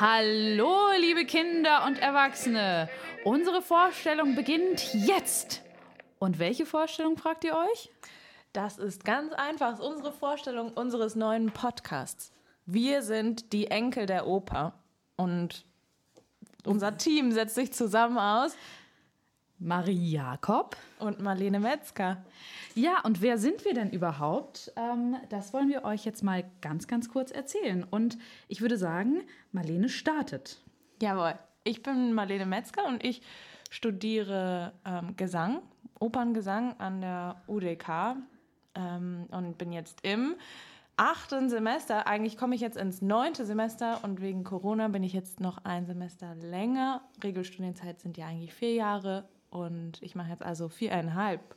Hallo, 0.00 0.92
liebe 0.98 1.26
Kinder 1.26 1.84
und 1.84 1.98
Erwachsene. 1.98 2.88
Unsere 3.22 3.60
Vorstellung 3.60 4.34
beginnt 4.34 4.94
jetzt. 4.94 5.60
Und 6.18 6.38
welche 6.38 6.64
Vorstellung 6.64 7.18
fragt 7.18 7.44
ihr 7.44 7.54
euch? 7.54 7.90
Das 8.54 8.78
ist 8.78 9.04
ganz 9.04 9.34
einfach. 9.34 9.74
Ist 9.74 9.80
unsere 9.80 10.10
Vorstellung 10.10 10.72
unseres 10.72 11.16
neuen 11.16 11.50
Podcasts. 11.50 12.32
Wir 12.64 13.02
sind 13.02 13.52
die 13.52 13.66
Enkel 13.66 14.06
der 14.06 14.26
Oper 14.26 14.72
und 15.16 15.66
unser 16.64 16.96
Team 16.96 17.30
setzt 17.30 17.56
sich 17.56 17.70
zusammen 17.70 18.16
aus. 18.16 18.56
Marie 19.60 20.12
Jakob. 20.12 20.76
Und 20.98 21.20
Marlene 21.20 21.60
Metzger. 21.60 22.24
Ja, 22.74 23.00
und 23.04 23.20
wer 23.20 23.36
sind 23.36 23.64
wir 23.64 23.74
denn 23.74 23.90
überhaupt? 23.90 24.72
Ähm, 24.76 25.16
das 25.28 25.52
wollen 25.52 25.68
wir 25.68 25.84
euch 25.84 26.04
jetzt 26.06 26.24
mal 26.24 26.44
ganz, 26.62 26.88
ganz 26.88 27.10
kurz 27.10 27.30
erzählen. 27.30 27.84
Und 27.84 28.16
ich 28.48 28.62
würde 28.62 28.78
sagen, 28.78 29.22
Marlene 29.52 29.90
startet. 29.90 30.62
Jawohl. 31.00 31.34
Ich 31.62 31.82
bin 31.82 32.14
Marlene 32.14 32.46
Metzger 32.46 32.86
und 32.86 33.04
ich 33.04 33.20
studiere 33.70 34.72
ähm, 34.86 35.14
Gesang, 35.16 35.60
Operngesang 35.98 36.80
an 36.80 37.02
der 37.02 37.42
UDK 37.46 38.16
ähm, 38.74 39.26
und 39.30 39.58
bin 39.58 39.72
jetzt 39.72 39.98
im 40.02 40.36
achten 40.96 41.50
Semester. 41.50 42.06
Eigentlich 42.06 42.38
komme 42.38 42.54
ich 42.54 42.62
jetzt 42.62 42.78
ins 42.78 43.02
neunte 43.02 43.44
Semester 43.44 44.02
und 44.04 44.22
wegen 44.22 44.42
Corona 44.42 44.88
bin 44.88 45.02
ich 45.02 45.12
jetzt 45.12 45.40
noch 45.40 45.64
ein 45.64 45.84
Semester 45.84 46.34
länger. 46.34 47.02
Regelstudienzeit 47.22 48.00
sind 48.00 48.16
ja 48.16 48.26
eigentlich 48.26 48.54
vier 48.54 48.72
Jahre 48.72 49.28
und 49.50 50.02
ich 50.02 50.14
mache 50.14 50.30
jetzt 50.30 50.42
also 50.42 50.68
viereinhalb. 50.68 51.56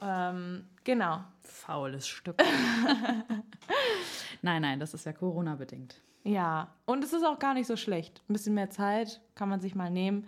Ähm, 0.00 0.66
genau. 0.84 1.20
Faules 1.40 2.08
Stück. 2.08 2.36
nein, 4.42 4.62
nein, 4.62 4.80
das 4.80 4.94
ist 4.94 5.06
ja 5.06 5.12
Corona-bedingt. 5.12 6.00
Ja, 6.24 6.74
und 6.86 7.04
es 7.04 7.12
ist 7.12 7.24
auch 7.24 7.38
gar 7.38 7.54
nicht 7.54 7.66
so 7.66 7.76
schlecht. 7.76 8.22
Ein 8.28 8.32
bisschen 8.32 8.54
mehr 8.54 8.70
Zeit 8.70 9.20
kann 9.34 9.48
man 9.48 9.60
sich 9.60 9.74
mal 9.74 9.90
nehmen. 9.90 10.26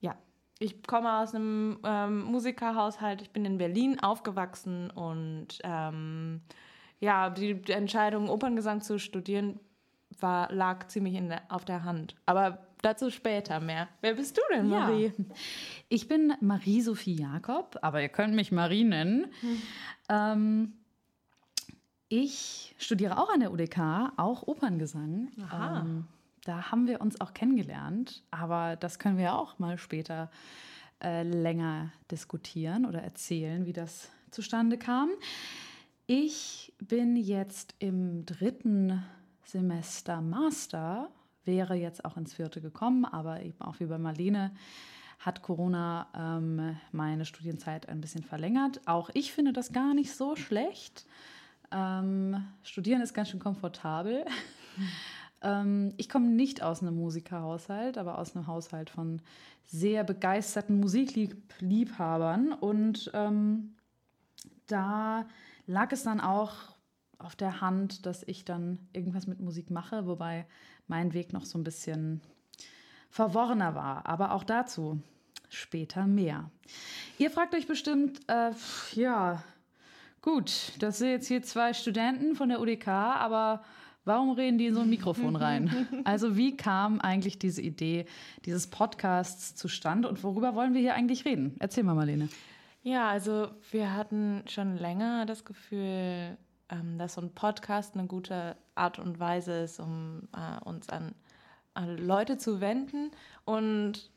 Ja, 0.00 0.16
ich 0.58 0.82
komme 0.82 1.18
aus 1.18 1.34
einem 1.34 1.78
ähm, 1.84 2.22
Musikerhaushalt. 2.24 3.22
Ich 3.22 3.30
bin 3.30 3.44
in 3.44 3.58
Berlin 3.58 4.00
aufgewachsen 4.00 4.90
und 4.90 5.58
ähm, 5.62 6.42
ja, 6.98 7.30
die, 7.30 7.62
Entscheidung, 7.68 8.28
Operngesang 8.28 8.82
zu 8.82 8.98
studieren, 8.98 9.58
war, 10.18 10.52
lag 10.52 10.88
ziemlich 10.88 11.16
der, 11.28 11.42
auf 11.48 11.64
der 11.64 11.84
Hand. 11.84 12.14
Aber 12.26 12.58
dazu 12.82 13.10
später 13.10 13.60
mehr. 13.60 13.88
Wer 14.00 14.14
bist 14.14 14.36
du 14.36 14.42
denn, 14.52 14.68
Marie? 14.68 15.12
Ja. 15.16 15.24
Ich 15.88 16.08
bin 16.08 16.32
Marie-Sophie 16.40 17.14
Jakob, 17.14 17.78
aber 17.82 18.00
ihr 18.02 18.08
könnt 18.08 18.34
mich 18.34 18.52
Marie 18.52 18.84
nennen. 18.84 19.26
Hm. 19.40 19.62
Ähm, 20.08 20.72
ich 22.08 22.74
studiere 22.78 23.18
auch 23.18 23.32
an 23.32 23.40
der 23.40 23.52
UDK, 23.52 24.12
auch 24.16 24.46
Operngesang. 24.46 25.28
Ähm, 25.38 26.06
da 26.44 26.70
haben 26.70 26.86
wir 26.86 27.00
uns 27.00 27.20
auch 27.20 27.34
kennengelernt, 27.34 28.24
aber 28.30 28.76
das 28.76 28.98
können 28.98 29.18
wir 29.18 29.34
auch 29.34 29.58
mal 29.58 29.78
später 29.78 30.30
äh, 31.02 31.22
länger 31.22 31.92
diskutieren 32.10 32.84
oder 32.86 33.02
erzählen, 33.02 33.66
wie 33.66 33.72
das 33.72 34.10
zustande 34.30 34.78
kam. 34.78 35.10
Ich 36.06 36.72
bin 36.80 37.14
jetzt 37.14 37.74
im 37.78 38.26
dritten 38.26 39.04
Semester 39.44 40.20
Master, 40.20 41.10
wäre 41.50 41.74
jetzt 41.74 42.04
auch 42.04 42.16
ins 42.16 42.32
vierte 42.32 42.60
gekommen, 42.60 43.04
aber 43.04 43.42
eben 43.42 43.60
auch 43.60 43.80
wie 43.80 43.86
bei 43.86 43.98
Marlene 43.98 44.52
hat 45.18 45.42
Corona 45.42 46.06
ähm, 46.16 46.76
meine 46.92 47.26
Studienzeit 47.26 47.88
ein 47.88 48.00
bisschen 48.00 48.22
verlängert. 48.22 48.80
Auch 48.86 49.10
ich 49.12 49.32
finde 49.32 49.52
das 49.52 49.72
gar 49.72 49.92
nicht 49.92 50.14
so 50.14 50.36
schlecht. 50.36 51.04
Ähm, 51.72 52.42
Studieren 52.62 53.02
ist 53.02 53.12
ganz 53.12 53.28
schön 53.28 53.40
komfortabel. 53.40 54.24
ähm, 55.42 55.92
ich 55.98 56.08
komme 56.08 56.28
nicht 56.28 56.62
aus 56.62 56.80
einem 56.80 56.96
Musikerhaushalt, 56.96 57.98
aber 57.98 58.18
aus 58.18 58.34
einem 58.34 58.46
Haushalt 58.46 58.88
von 58.88 59.20
sehr 59.66 60.04
begeisterten 60.04 60.80
Musikliebhabern. 60.80 62.52
Und 62.52 63.10
ähm, 63.12 63.74
da 64.68 65.26
lag 65.66 65.92
es 65.92 66.04
dann 66.04 66.20
auch 66.20 66.54
auf 67.20 67.36
der 67.36 67.60
Hand, 67.60 68.06
dass 68.06 68.22
ich 68.26 68.44
dann 68.44 68.78
irgendwas 68.92 69.26
mit 69.26 69.40
Musik 69.40 69.70
mache, 69.70 70.06
wobei 70.06 70.46
mein 70.86 71.12
Weg 71.12 71.32
noch 71.32 71.44
so 71.44 71.58
ein 71.58 71.64
bisschen 71.64 72.20
verworrener 73.10 73.74
war. 73.74 74.06
Aber 74.06 74.32
auch 74.32 74.44
dazu 74.44 75.00
später 75.48 76.06
mehr. 76.06 76.50
Ihr 77.18 77.30
fragt 77.30 77.54
euch 77.54 77.66
bestimmt, 77.66 78.20
äh, 78.28 78.52
ja, 78.94 79.42
gut, 80.22 80.72
das 80.78 80.98
sind 80.98 81.08
jetzt 81.08 81.28
hier 81.28 81.42
zwei 81.42 81.74
Studenten 81.74 82.36
von 82.36 82.48
der 82.48 82.60
UDK, 82.60 82.88
aber 82.88 83.62
warum 84.04 84.30
reden 84.30 84.58
die 84.58 84.66
in 84.66 84.74
so 84.74 84.80
ein 84.80 84.90
Mikrofon 84.90 85.36
rein? 85.36 85.88
Also 86.04 86.36
wie 86.36 86.56
kam 86.56 87.00
eigentlich 87.00 87.38
diese 87.38 87.62
Idee 87.62 88.06
dieses 88.46 88.68
Podcasts 88.68 89.54
zustande 89.54 90.08
und 90.08 90.22
worüber 90.22 90.54
wollen 90.54 90.72
wir 90.72 90.80
hier 90.80 90.94
eigentlich 90.94 91.24
reden? 91.24 91.56
Erzähl 91.58 91.84
mal, 91.84 91.94
Marlene. 91.94 92.28
Ja, 92.82 93.10
also 93.10 93.48
wir 93.70 93.94
hatten 93.94 94.42
schon 94.48 94.78
länger 94.78 95.26
das 95.26 95.44
Gefühl, 95.44 96.38
ähm, 96.70 96.98
dass 96.98 97.14
so 97.14 97.20
ein 97.20 97.30
Podcast 97.30 97.94
eine 97.94 98.06
gute 98.06 98.56
Art 98.74 98.98
und 98.98 99.18
Weise 99.18 99.52
ist, 99.60 99.80
um 99.80 100.28
äh, 100.34 100.62
uns 100.64 100.88
an, 100.88 101.14
an, 101.74 101.96
Leute 101.98 102.38
zu 102.38 102.60
wenden. 102.60 103.10
Und 103.44 104.10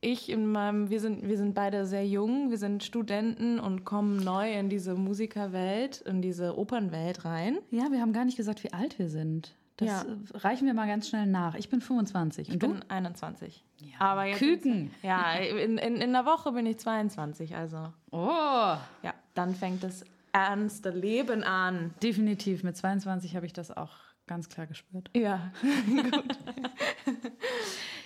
ich 0.00 0.30
in 0.30 0.46
meinem, 0.46 0.90
wir 0.90 1.00
sind, 1.00 1.26
wir 1.26 1.36
sind 1.36 1.54
beide 1.54 1.86
sehr 1.86 2.06
jung, 2.06 2.50
wir 2.50 2.58
sind 2.58 2.84
Studenten 2.84 3.58
und 3.58 3.84
kommen 3.84 4.16
neu 4.16 4.52
in 4.52 4.68
diese 4.68 4.94
Musikerwelt, 4.94 6.00
in 6.02 6.22
diese 6.22 6.58
Opernwelt 6.58 7.24
rein. 7.24 7.58
Ja, 7.70 7.90
wir 7.90 8.00
haben 8.00 8.12
gar 8.12 8.24
nicht 8.24 8.36
gesagt, 8.36 8.62
wie 8.62 8.72
alt 8.72 8.98
wir 8.98 9.08
sind. 9.08 9.54
Das 9.78 9.88
ja. 9.88 10.04
reichen 10.32 10.66
wir 10.66 10.72
mal 10.72 10.86
ganz 10.86 11.08
schnell 11.08 11.26
nach. 11.26 11.54
Ich 11.54 11.68
bin 11.68 11.82
25. 11.82 12.48
Und 12.48 12.54
ich 12.54 12.60
du? 12.60 12.68
bin 12.68 12.82
21. 12.88 13.62
Ja. 13.78 14.00
Aber 14.00 14.24
jetzt 14.24 14.38
Küken. 14.38 14.90
ja, 15.02 15.34
in, 15.34 15.76
in, 15.76 15.96
in 15.96 16.02
einer 16.02 16.24
Woche 16.24 16.52
bin 16.52 16.64
ich 16.64 16.78
22, 16.78 17.56
also. 17.56 17.92
Oh. 18.10 18.76
Ja, 19.02 19.12
dann 19.34 19.54
fängt 19.54 19.82
das 19.82 20.04
ernste 20.36 20.90
Leben 20.90 21.42
an. 21.42 21.94
Definitiv. 22.02 22.62
Mit 22.62 22.76
22 22.76 23.36
habe 23.36 23.46
ich 23.46 23.54
das 23.54 23.70
auch 23.70 23.96
ganz 24.26 24.48
klar 24.48 24.66
gespürt. 24.66 25.10
Ja, 25.16 25.52
gut. 25.62 26.38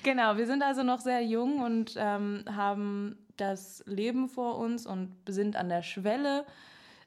genau, 0.05 0.37
wir 0.37 0.47
sind 0.47 0.63
also 0.63 0.83
noch 0.83 1.01
sehr 1.01 1.23
jung 1.23 1.61
und 1.61 1.95
ähm, 1.97 2.45
haben 2.47 3.19
das 3.37 3.83
Leben 3.87 4.29
vor 4.29 4.59
uns 4.59 4.87
und 4.87 5.17
sind 5.29 5.57
an 5.57 5.69
der 5.69 5.83
Schwelle 5.83 6.45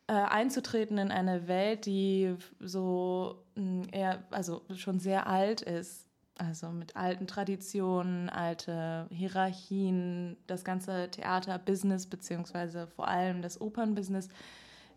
äh, 0.07 0.13
einzutreten 0.13 0.97
in 0.97 1.11
eine 1.11 1.47
Welt, 1.47 1.85
die 1.85 2.35
so 2.59 3.45
mh, 3.55 3.63
mm, 3.63 3.81
eher, 3.91 4.23
also 4.31 4.63
schon 4.75 4.99
sehr 4.99 5.27
alt 5.27 5.61
ist. 5.61 6.09
Also 6.35 6.69
mit 6.69 6.95
alten 6.95 7.27
Traditionen, 7.27 8.27
alte 8.27 9.05
Hierarchien, 9.11 10.35
das 10.47 10.65
ganze 10.65 11.09
Theaterbusiness 11.11 12.07
beziehungsweise 12.07 12.87
vor 12.87 13.07
allem 13.07 13.43
das 13.43 13.61
Opernbusiness 13.61 14.29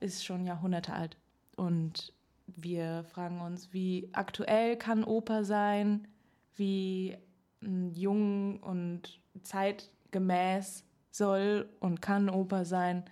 ist 0.00 0.24
schon 0.24 0.46
Jahrhunderte 0.46 0.92
alt. 0.92 1.16
Und 1.56 2.12
wir 2.46 3.04
fragen 3.04 3.40
uns, 3.40 3.72
wie 3.72 4.08
aktuell 4.12 4.76
kann 4.76 5.04
Oper 5.04 5.44
sein, 5.44 6.08
wie 6.54 7.16
hm, 7.60 7.92
jung 7.92 8.60
und 8.60 9.20
zeitgemäß 9.42 10.84
soll 11.10 11.68
und 11.80 12.02
kann 12.02 12.28
Oper 12.28 12.64
sein. 12.64 13.04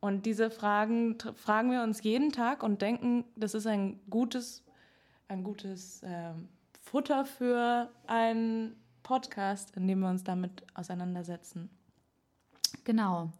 Und 0.00 0.26
diese 0.26 0.50
Fragen 0.50 1.16
fragen 1.36 1.70
wir 1.70 1.82
uns 1.82 2.02
jeden 2.02 2.32
Tag 2.32 2.62
und 2.62 2.82
denken, 2.82 3.24
das 3.36 3.54
ist 3.54 3.66
ein 3.66 4.00
gutes, 4.10 4.64
ein 5.28 5.44
gutes 5.44 6.02
äh, 6.02 6.32
Futter 6.80 7.24
für 7.24 7.88
einen 8.06 8.76
Podcast, 9.02 9.76
in 9.76 9.86
dem 9.86 10.00
wir 10.00 10.08
uns 10.08 10.24
damit 10.24 10.64
auseinandersetzen. 10.74 11.70
Genau. 12.84 13.30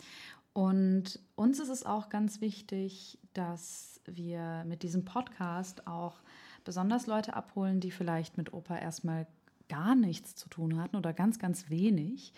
Und 0.53 1.19
uns 1.35 1.61
ist 1.61 1.71
es 1.71 1.87
auch 1.87 2.09
ganz 2.09 2.41
wichtig, 2.41 3.19
dass 3.33 4.01
wir 4.05 4.65
mit 4.67 4.83
diesem 4.83 5.05
Podcast 5.05 5.87
auch 5.87 6.21
besonders 6.65 7.07
Leute 7.07 7.35
abholen, 7.35 7.81
die 7.81 7.91
vielleicht 7.91 8.37
mit 8.37 8.53
Oper 8.53 8.81
erstmal 8.81 9.27
gar 9.69 9.95
nichts 9.95 10.35
zu 10.37 10.49
tun 10.49 10.79
hatten 10.79 10.97
oder 10.97 11.13
ganz, 11.13 11.39
ganz 11.39 11.71
wenig, 11.71 12.35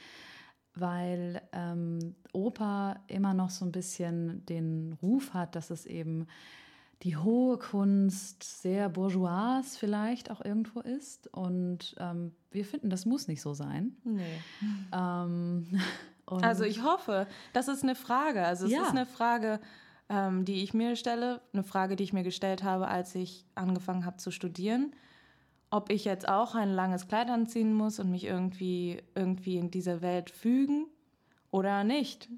weil 0.75 1.43
ähm, 1.53 2.15
Oper 2.33 3.01
immer 3.09 3.35
noch 3.35 3.51
so 3.51 3.65
ein 3.65 3.73
bisschen 3.73 4.47
den 4.47 4.93
Ruf 5.03 5.35
hat, 5.35 5.57
dass 5.57 5.71
es 5.71 5.87
eben 5.87 6.27
die 7.03 7.17
hohe 7.17 7.59
Kunst 7.59 8.43
sehr 8.63 8.89
bourgeois 8.89 9.63
vielleicht 9.77 10.31
auch 10.31 10.43
irgendwo 10.45 10.81
ist. 10.81 11.27
Und 11.35 11.95
ähm, 11.99 12.33
wir 12.51 12.65
finden, 12.65 12.89
das 12.89 13.05
muss 13.05 13.29
nicht 13.29 13.43
so 13.43 13.53
sein. 13.53 13.97
Nee. 14.05 14.23
Ähm, 14.93 15.67
also 16.27 16.65
ich 16.65 16.83
hoffe, 16.83 17.27
das 17.53 17.69
ist 17.69 17.83
eine 17.83 17.95
Frage. 17.95 18.45
Also 18.45 18.67
es 18.67 18.73
ja. 18.73 18.83
ist 18.83 18.91
eine 18.91 19.07
Frage, 19.07 19.61
ähm, 20.09 20.45
die 20.45 20.63
ich 20.63 20.75
mir 20.75 20.97
stelle, 20.97 21.41
eine 21.53 21.65
Frage, 21.65 21.97
die 21.97 22.05
ich 22.05 22.13
mir 22.13 22.23
gestellt 22.23 22.63
habe, 22.63 22.89
als 22.89 23.15
ich 23.15 23.45
angefangen 23.55 24.05
habe 24.05 24.17
zu 24.17 24.31
studieren. 24.31 24.95
Ob 25.71 25.91
ich 25.91 26.05
jetzt 26.05 26.29
auch 26.29 26.55
ein 26.55 26.71
langes 26.71 27.09
Kleid 27.09 27.31
anziehen 27.31 27.75
muss 27.75 27.99
und 27.99 28.11
mich 28.11 28.25
irgendwie, 28.25 29.03
irgendwie 29.15 29.57
in 29.57 29.71
dieser 29.71 30.03
Welt 30.03 30.31
fügen 30.31 30.87
oder 31.51 31.85
nicht. 31.85 32.29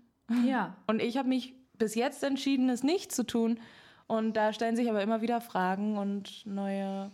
Ja. 0.46 0.76
Und 0.86 1.02
ich 1.02 1.16
habe 1.16 1.28
mich 1.28 1.54
bis 1.74 1.94
jetzt 1.94 2.24
entschieden, 2.24 2.70
es 2.70 2.82
nicht 2.82 3.12
zu 3.12 3.24
tun. 3.24 3.60
Und 4.06 4.36
da 4.36 4.52
stellen 4.52 4.76
sich 4.76 4.88
aber 4.88 5.02
immer 5.02 5.20
wieder 5.20 5.40
Fragen 5.40 5.98
und 5.98 6.46
neue 6.46 7.10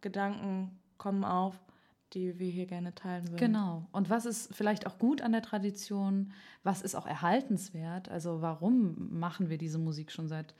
Gedanken 0.00 0.78
kommen 0.96 1.24
auf 1.24 1.58
die 2.14 2.38
wir 2.38 2.50
hier 2.50 2.66
gerne 2.66 2.94
teilen 2.94 3.26
würden. 3.28 3.36
Genau. 3.36 3.86
Und 3.92 4.10
was 4.10 4.26
ist 4.26 4.54
vielleicht 4.54 4.86
auch 4.86 4.98
gut 4.98 5.20
an 5.22 5.32
der 5.32 5.42
Tradition? 5.42 6.32
Was 6.62 6.82
ist 6.82 6.94
auch 6.94 7.06
erhaltenswert? 7.06 8.08
Also 8.08 8.40
warum 8.40 9.18
machen 9.18 9.48
wir 9.50 9.58
diese 9.58 9.78
Musik 9.78 10.10
schon 10.10 10.28
seit 10.28 10.54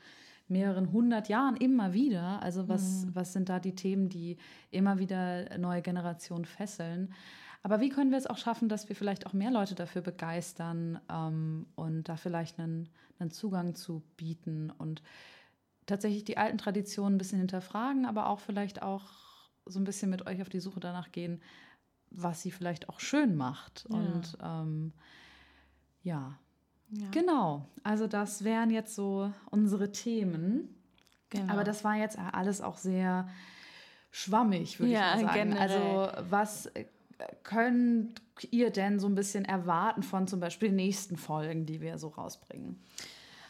mehreren 0.47 0.91
hundert 0.91 1.29
Jahren 1.29 1.55
immer 1.55 1.93
wieder? 1.93 2.41
Also 2.41 2.67
was, 2.67 3.05
mhm. 3.05 3.15
was 3.15 3.33
sind 3.33 3.49
da 3.49 3.59
die 3.59 3.75
Themen, 3.75 4.09
die 4.09 4.37
immer 4.71 4.99
wieder 4.99 5.57
neue 5.57 5.81
Generationen 5.81 6.45
fesseln? 6.45 7.13
Aber 7.61 7.81
wie 7.81 7.89
können 7.89 8.11
wir 8.11 8.17
es 8.17 8.27
auch 8.27 8.37
schaffen, 8.37 8.69
dass 8.69 8.87
wir 8.87 8.95
vielleicht 8.95 9.25
auch 9.25 9.33
mehr 9.33 9.51
Leute 9.51 9.75
dafür 9.75 10.01
begeistern 10.01 10.99
ähm, 11.11 11.65
und 11.75 12.07
da 12.07 12.15
vielleicht 12.15 12.59
einen, 12.59 12.89
einen 13.19 13.31
Zugang 13.31 13.75
zu 13.75 14.01
bieten 14.15 14.71
und 14.77 15.01
tatsächlich 15.85 16.23
die 16.23 16.37
alten 16.37 16.57
Traditionen 16.57 17.15
ein 17.15 17.17
bisschen 17.17 17.39
hinterfragen, 17.39 18.05
aber 18.05 18.27
auch 18.27 18.39
vielleicht 18.39 18.81
auch 18.81 19.28
so 19.69 19.79
ein 19.79 19.85
bisschen 19.85 20.09
mit 20.09 20.27
euch 20.27 20.41
auf 20.41 20.49
die 20.49 20.59
Suche 20.59 20.79
danach 20.79 21.11
gehen, 21.11 21.41
was 22.09 22.41
sie 22.41 22.51
vielleicht 22.51 22.89
auch 22.89 22.99
schön 22.99 23.35
macht. 23.35 23.85
Ja. 23.89 23.95
Und 23.95 24.37
ähm, 24.43 24.93
ja. 26.03 26.37
ja. 26.91 27.07
genau. 27.11 27.67
Also 27.83 28.07
das 28.07 28.43
wären 28.43 28.69
jetzt 28.69 28.95
so 28.95 29.31
unsere 29.49 29.91
Themen. 29.91 30.75
Genau. 31.29 31.53
Aber 31.53 31.63
das 31.63 31.83
war 31.83 31.95
jetzt 31.95 32.17
alles 32.17 32.61
auch 32.61 32.77
sehr 32.77 33.29
schwammig, 34.11 34.79
würde 34.79 34.93
ja, 34.93 35.15
ich 35.15 35.23
mal 35.23 35.33
sagen. 35.33 35.49
Generell. 35.51 35.69
Also 35.69 36.31
was 36.31 36.71
könnt 37.43 38.21
ihr 38.51 38.71
denn 38.71 38.99
so 38.99 39.07
ein 39.07 39.15
bisschen 39.15 39.45
erwarten 39.45 40.03
von 40.03 40.27
zum 40.27 40.39
Beispiel 40.39 40.69
den 40.69 40.77
nächsten 40.77 41.17
Folgen, 41.17 41.65
die 41.65 41.81
wir 41.81 41.97
so 41.97 42.07
rausbringen? 42.07 42.81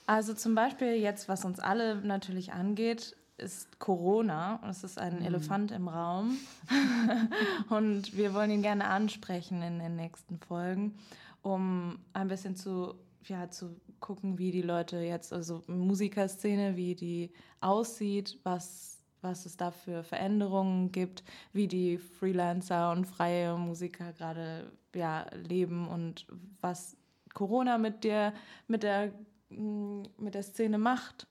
Also 0.06 0.33
zum 0.33 0.56
Beispiel 0.56 0.95
jetzt, 0.95 1.30
was 1.30 1.45
uns 1.45 1.60
alle 1.60 1.98
natürlich 1.98 2.51
angeht, 2.51 3.15
ist 3.39 3.80
Corona. 3.80 4.59
Es 4.69 4.83
ist 4.83 5.00
ein 5.00 5.19
mhm. 5.19 5.25
Elefant 5.25 5.71
im 5.71 5.88
Raum. 5.88 6.38
und 7.69 8.15
wir 8.15 8.33
wollen 8.33 8.51
ihn 8.51 8.62
gerne 8.62 8.86
ansprechen 8.86 9.62
in 9.62 9.80
den 9.80 9.95
nächsten 9.95 10.39
Folgen, 10.39 10.95
um 11.41 12.00
ein 12.13 12.27
bisschen 12.27 12.56
zu, 12.56 12.95
ja, 13.25 13.50
zu 13.50 13.75
gucken, 14.00 14.38
wie 14.38 14.51
die 14.51 14.62
Leute 14.62 14.97
jetzt, 14.97 15.33
also 15.33 15.63
Musikerszene, 15.68 16.75
wie 16.75 16.95
die 16.95 17.31
aussieht, 17.62 18.39
was, 18.44 18.97
was 19.21 19.45
es 19.45 19.57
da 19.57 19.71
für 19.71 20.03
Veränderungen 20.03 20.91
gibt, 20.91 21.24
wie 21.53 21.68
die 21.68 21.97
Freelancer 21.97 22.91
und 22.91 23.06
freie 23.06 23.57
Musiker 23.57 24.13
gerade 24.13 24.71
ja, 24.95 25.25
leben 25.47 25.88
und 25.88 26.25
was 26.62 26.95
Corona 27.33 27.77
mit 27.77 28.03
der, 28.03 28.33
mit 28.68 28.83
der, 28.83 29.13
mm, 29.50 30.03
mit 30.18 30.36
der 30.36 30.44
Szene 30.44 30.77
macht. 30.77 31.27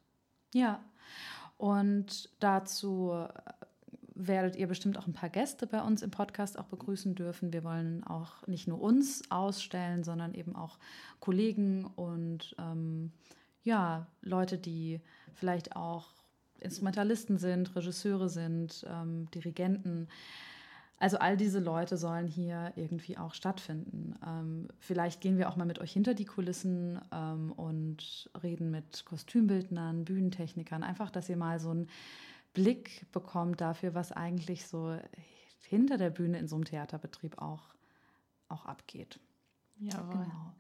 Ja, 0.55 0.81
und 1.59 2.31
dazu 2.41 3.13
äh, 3.13 3.29
werdet 4.15 4.57
ihr 4.57 4.67
bestimmt 4.67 4.99
auch 4.99 5.07
ein 5.07 5.13
paar 5.13 5.29
Gäste 5.29 5.67
bei 5.67 5.83
uns 5.83 6.03
im 6.03 6.11
Podcast 6.11 6.59
auch 6.59 6.65
begrüßen 6.65 7.15
dürfen. 7.15 7.53
Wir 7.53 7.63
wollen 7.63 8.03
auch 8.05 8.47
nicht 8.47 8.67
nur 8.67 8.81
uns 8.81 9.23
ausstellen, 9.31 10.03
sondern 10.03 10.35
eben 10.35 10.57
auch 10.57 10.79
Kollegen 11.21 11.85
und 11.85 12.57
ähm, 12.59 13.13
ja, 13.63 14.07
Leute, 14.23 14.57
die 14.57 15.01
vielleicht 15.35 15.77
auch 15.77 16.09
Instrumentalisten 16.61 17.39
sind, 17.39 17.75
Regisseure 17.77 18.29
sind, 18.29 18.85
ähm, 18.89 19.31
Dirigenten. 19.33 20.09
Also 21.01 21.19
all 21.19 21.37
diese 21.37 21.61
Leute 21.61 21.97
sollen 21.97 22.27
hier 22.27 22.73
irgendwie 22.75 23.17
auch 23.19 23.33
stattfinden. 23.33 24.17
Ähm, 24.27 24.69
vielleicht 24.81 25.21
gehen 25.21 25.39
wir 25.39 25.49
auch 25.49 25.57
mal 25.57 25.65
mit 25.65 25.79
euch 25.79 25.93
hinter 25.93 26.15
die 26.15 26.25
Kulissen 26.25 27.01
ähm, 27.13 27.53
und 27.53 28.29
reden 28.43 28.71
mit 28.73 29.05
Kostümbildnern, 29.05 30.05
Bühnentechnikern. 30.05 30.83
Einfach, 30.83 31.11
dass 31.11 31.29
ihr 31.29 31.37
mal 31.37 31.61
so 31.61 31.71
einen 31.71 31.89
Blick 32.53 33.07
bekommt 33.13 33.61
dafür, 33.61 33.95
was 33.95 34.11
eigentlich 34.11 34.67
so 34.67 34.99
hinter 35.69 35.99
der 35.99 36.11
Bühne 36.11 36.39
in 36.39 36.49
so 36.49 36.57
einem 36.57 36.65
Theaterbetrieb 36.65 37.39
auch, 37.39 37.63
auch 38.49 38.67
abgeht. 38.67 39.21
Ja, 39.79 40.01
genau. 40.01 40.55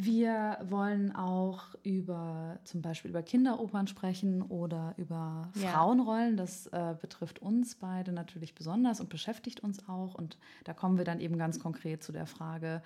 Wir 0.00 0.58
wollen 0.62 1.12
auch 1.12 1.74
über 1.82 2.60
zum 2.62 2.82
Beispiel 2.82 3.10
über 3.10 3.24
Kinderopern 3.24 3.88
sprechen 3.88 4.42
oder 4.42 4.94
über 4.96 5.50
ja. 5.56 5.70
Frauenrollen. 5.70 6.36
Das 6.36 6.68
äh, 6.68 6.94
betrifft 7.00 7.40
uns 7.40 7.74
beide 7.74 8.12
natürlich 8.12 8.54
besonders 8.54 9.00
und 9.00 9.08
beschäftigt 9.08 9.58
uns 9.58 9.88
auch. 9.88 10.14
Und 10.14 10.38
da 10.62 10.72
kommen 10.72 10.98
wir 10.98 11.04
dann 11.04 11.18
eben 11.18 11.36
ganz 11.36 11.58
konkret 11.58 12.04
zu 12.04 12.12
der 12.12 12.26
Frage, 12.26 12.80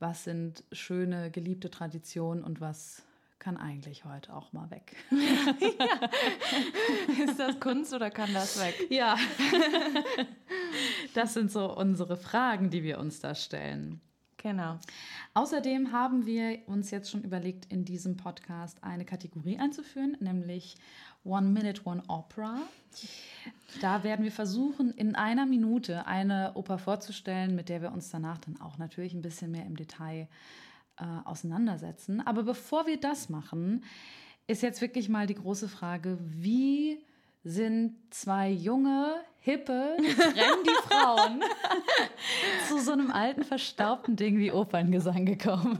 was 0.00 0.24
sind 0.24 0.64
schöne, 0.72 1.30
geliebte 1.30 1.70
Traditionen 1.70 2.42
und 2.42 2.60
was 2.60 3.04
kann 3.38 3.56
eigentlich 3.58 4.04
heute 4.04 4.34
auch 4.34 4.52
mal 4.52 4.68
weg. 4.72 4.96
ja. 5.12 5.24
Ist 7.24 7.38
das 7.38 7.60
Kunst 7.60 7.94
oder 7.94 8.10
kann 8.10 8.34
das 8.34 8.60
weg? 8.60 8.74
Ja. 8.90 9.16
Das 11.14 11.32
sind 11.32 11.50
so 11.50 11.74
unsere 11.74 12.16
Fragen, 12.16 12.68
die 12.68 12.82
wir 12.82 12.98
uns 12.98 13.20
da 13.20 13.34
stellen. 13.34 14.02
Genau. 14.38 14.78
Außerdem 15.34 15.92
haben 15.92 16.26
wir 16.26 16.60
uns 16.66 16.90
jetzt 16.90 17.10
schon 17.10 17.22
überlegt, 17.22 17.72
in 17.72 17.84
diesem 17.84 18.16
Podcast 18.16 18.82
eine 18.82 19.04
Kategorie 19.04 19.58
einzuführen, 19.58 20.16
nämlich 20.20 20.76
One 21.24 21.48
Minute, 21.48 21.82
One 21.84 22.02
Opera. 22.08 22.60
Da 23.80 24.04
werden 24.04 24.24
wir 24.24 24.32
versuchen, 24.32 24.92
in 24.92 25.16
einer 25.16 25.46
Minute 25.46 26.06
eine 26.06 26.52
Oper 26.54 26.78
vorzustellen, 26.78 27.56
mit 27.56 27.68
der 27.68 27.82
wir 27.82 27.92
uns 27.92 28.10
danach 28.10 28.38
dann 28.38 28.60
auch 28.60 28.78
natürlich 28.78 29.14
ein 29.14 29.22
bisschen 29.22 29.50
mehr 29.50 29.66
im 29.66 29.76
Detail 29.76 30.28
äh, 30.98 31.04
auseinandersetzen. 31.24 32.24
Aber 32.26 32.42
bevor 32.42 32.86
wir 32.86 33.00
das 33.00 33.28
machen, 33.28 33.84
ist 34.46 34.62
jetzt 34.62 34.80
wirklich 34.80 35.08
mal 35.08 35.26
die 35.26 35.34
große 35.34 35.68
Frage, 35.68 36.18
wie 36.20 37.04
sind 37.46 37.94
zwei 38.10 38.50
junge, 38.50 39.20
hippe, 39.38 39.96
trendy 39.98 40.70
Frauen 40.88 41.44
zu 42.66 42.80
so 42.80 42.90
einem 42.90 43.12
alten, 43.12 43.44
verstaubten 43.44 44.16
Ding 44.16 44.38
wie 44.38 44.50
Operngesang 44.50 45.24
gekommen. 45.24 45.78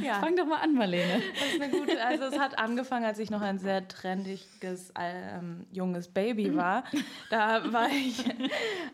Ja. 0.00 0.20
Fang 0.20 0.36
doch 0.36 0.46
mal 0.46 0.60
an, 0.60 0.74
Marlene. 0.74 1.20
Das 1.34 1.54
ist 1.54 1.60
eine 1.60 1.72
gute, 1.72 2.04
also 2.04 2.24
es 2.24 2.38
hat 2.38 2.56
angefangen, 2.58 3.04
als 3.04 3.18
ich 3.18 3.30
noch 3.30 3.40
ein 3.40 3.58
sehr 3.58 3.88
trendiges, 3.88 4.92
ähm, 4.96 5.66
junges 5.72 6.06
Baby 6.06 6.54
war. 6.54 6.84
Da 7.30 7.72
war 7.72 7.88
ich 7.88 8.24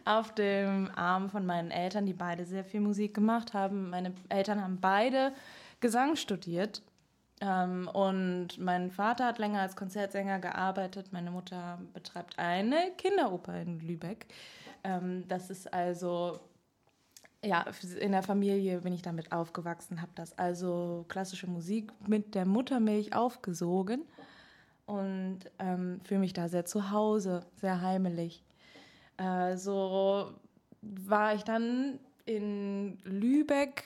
auf 0.06 0.35
dem 0.35 0.91
Arm 0.95 1.29
von 1.29 1.45
meinen 1.45 1.71
Eltern, 1.71 2.06
die 2.06 2.15
beide 2.15 2.47
sehr 2.47 2.65
viel 2.65 2.81
Musik 2.81 3.13
gemacht 3.13 3.53
haben. 3.53 3.91
Meine 3.91 4.15
Eltern 4.31 4.63
haben 4.63 4.79
beide 4.81 5.33
Gesang 5.81 6.17
studiert 6.17 6.81
ähm, 7.41 7.89
und 7.89 8.59
mein 8.59 8.91
Vater 8.91 9.27
hat 9.27 9.39
länger 9.39 9.63
als 9.63 9.75
Konzertsänger 9.75 10.41
gearbeitet. 10.41 11.13
Meine 11.13 11.31
Mutter 11.31 11.81
betreibt 11.95 12.39
eine 12.39 12.93
Kinderoper 12.99 13.61
in 13.61 13.81
Lübeck. 13.81 14.27
Ähm, 14.85 15.27
das 15.27 15.49
ist 15.49 15.73
also, 15.73 16.39
ja, 17.43 17.65
in 17.99 18.13
der 18.13 18.23
Familie 18.23 18.81
bin 18.81 18.93
ich 18.93 19.01
damit 19.01 19.32
aufgewachsen, 19.32 20.03
habe 20.03 20.13
das 20.15 20.39
also 20.39 21.06
klassische 21.09 21.47
Musik 21.47 21.91
mit 22.06 22.35
der 22.35 22.44
Muttermilch 22.44 23.15
aufgesogen 23.15 24.03
und 24.85 25.39
ähm, 25.59 26.01
fühle 26.05 26.20
mich 26.20 26.35
da 26.35 26.49
sehr 26.49 26.67
zu 26.67 26.91
Hause, 26.91 27.47
sehr 27.56 27.81
heimelig. 27.81 28.43
Äh, 29.17 29.56
so 29.56 30.31
war 30.82 31.35
ich 31.35 31.44
dann 31.44 32.01
in 32.27 32.99
Lübeck, 33.05 33.85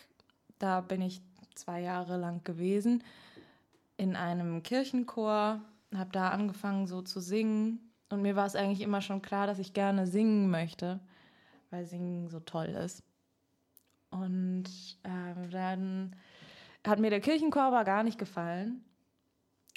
da 0.58 0.80
bin 0.80 1.02
ich 1.02 1.22
zwei 1.54 1.80
Jahre 1.80 2.16
lang 2.16 2.42
gewesen 2.42 3.04
in 3.96 4.16
einem 4.16 4.62
Kirchenchor, 4.62 5.60
habe 5.94 6.10
da 6.12 6.30
angefangen 6.30 6.86
so 6.86 7.02
zu 7.02 7.20
singen 7.20 7.78
und 8.10 8.22
mir 8.22 8.36
war 8.36 8.46
es 8.46 8.56
eigentlich 8.56 8.80
immer 8.80 9.00
schon 9.00 9.22
klar, 9.22 9.46
dass 9.46 9.58
ich 9.58 9.72
gerne 9.72 10.06
singen 10.06 10.50
möchte, 10.50 11.00
weil 11.70 11.84
Singen 11.86 12.28
so 12.28 12.40
toll 12.40 12.66
ist. 12.66 13.02
Und 14.10 14.64
äh, 15.02 15.48
dann 15.50 16.14
hat 16.86 17.00
mir 17.00 17.10
der 17.10 17.20
Kirchenchor 17.20 17.62
aber 17.62 17.84
gar 17.84 18.04
nicht 18.04 18.18
gefallen. 18.18 18.84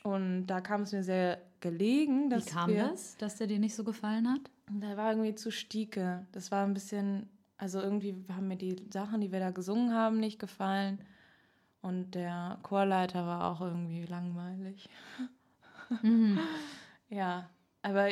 Und 0.03 0.45
da 0.47 0.61
kam 0.61 0.81
es 0.81 0.91
mir 0.91 1.03
sehr 1.03 1.39
gelegen, 1.59 2.29
dass 2.29 2.45
Wie 2.45 2.49
kam 2.51 2.69
wir, 2.69 2.89
das, 2.89 3.17
dass 3.17 3.37
der 3.37 3.47
dir 3.47 3.59
nicht 3.59 3.75
so 3.75 3.83
gefallen 3.83 4.29
hat? 4.29 4.41
Da 4.69 4.95
war 4.95 5.11
irgendwie 5.11 5.33
zu 5.33 5.51
stieke. 5.51 6.25
Das 6.31 6.51
war 6.51 6.63
ein 6.63 6.73
bisschen, 6.73 7.27
also 7.57 7.81
irgendwie 7.81 8.15
haben 8.29 8.47
mir 8.47 8.57
die 8.57 8.75
Sachen, 8.91 9.21
die 9.21 9.31
wir 9.31 9.39
da 9.39 9.49
gesungen 9.49 9.93
haben, 9.93 10.19
nicht 10.19 10.37
gefallen. 10.37 10.99
Und 11.87 12.15
der 12.15 12.59
Chorleiter 12.63 13.25
war 13.25 13.49
auch 13.49 13.61
irgendwie 13.61 14.03
langweilig. 14.03 14.89
Mhm. 16.01 16.37
ja, 17.09 17.49
aber 17.81 18.09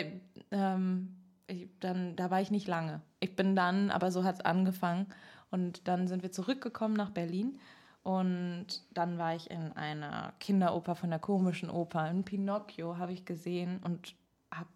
ähm, 0.51 1.13
ich, 1.47 1.67
dann, 1.81 2.15
da 2.15 2.31
war 2.31 2.39
ich 2.39 2.51
nicht 2.51 2.69
lange. 2.69 3.01
Ich 3.19 3.35
bin 3.35 3.53
dann, 3.53 3.91
aber 3.91 4.11
so 4.11 4.23
hat 4.23 4.35
es 4.35 4.41
angefangen. 4.45 5.07
Und 5.51 5.89
dann 5.89 6.07
sind 6.07 6.23
wir 6.23 6.31
zurückgekommen 6.31 6.93
nach 6.93 7.09
Berlin. 7.09 7.59
Und 8.01 8.67
dann 8.93 9.17
war 9.17 9.35
ich 9.35 9.51
in 9.51 9.73
einer 9.73 10.31
Kinderoper 10.39 10.95
von 10.95 11.09
der 11.09 11.19
komischen 11.19 11.69
Oper. 11.69 12.09
In 12.09 12.23
Pinocchio 12.23 12.97
habe 12.97 13.11
ich 13.11 13.25
gesehen 13.25 13.81
und 13.83 14.15
hab, 14.51 14.67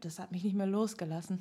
das 0.00 0.18
hat 0.18 0.30
mich 0.30 0.44
nicht 0.44 0.56
mehr 0.56 0.66
losgelassen. 0.66 1.40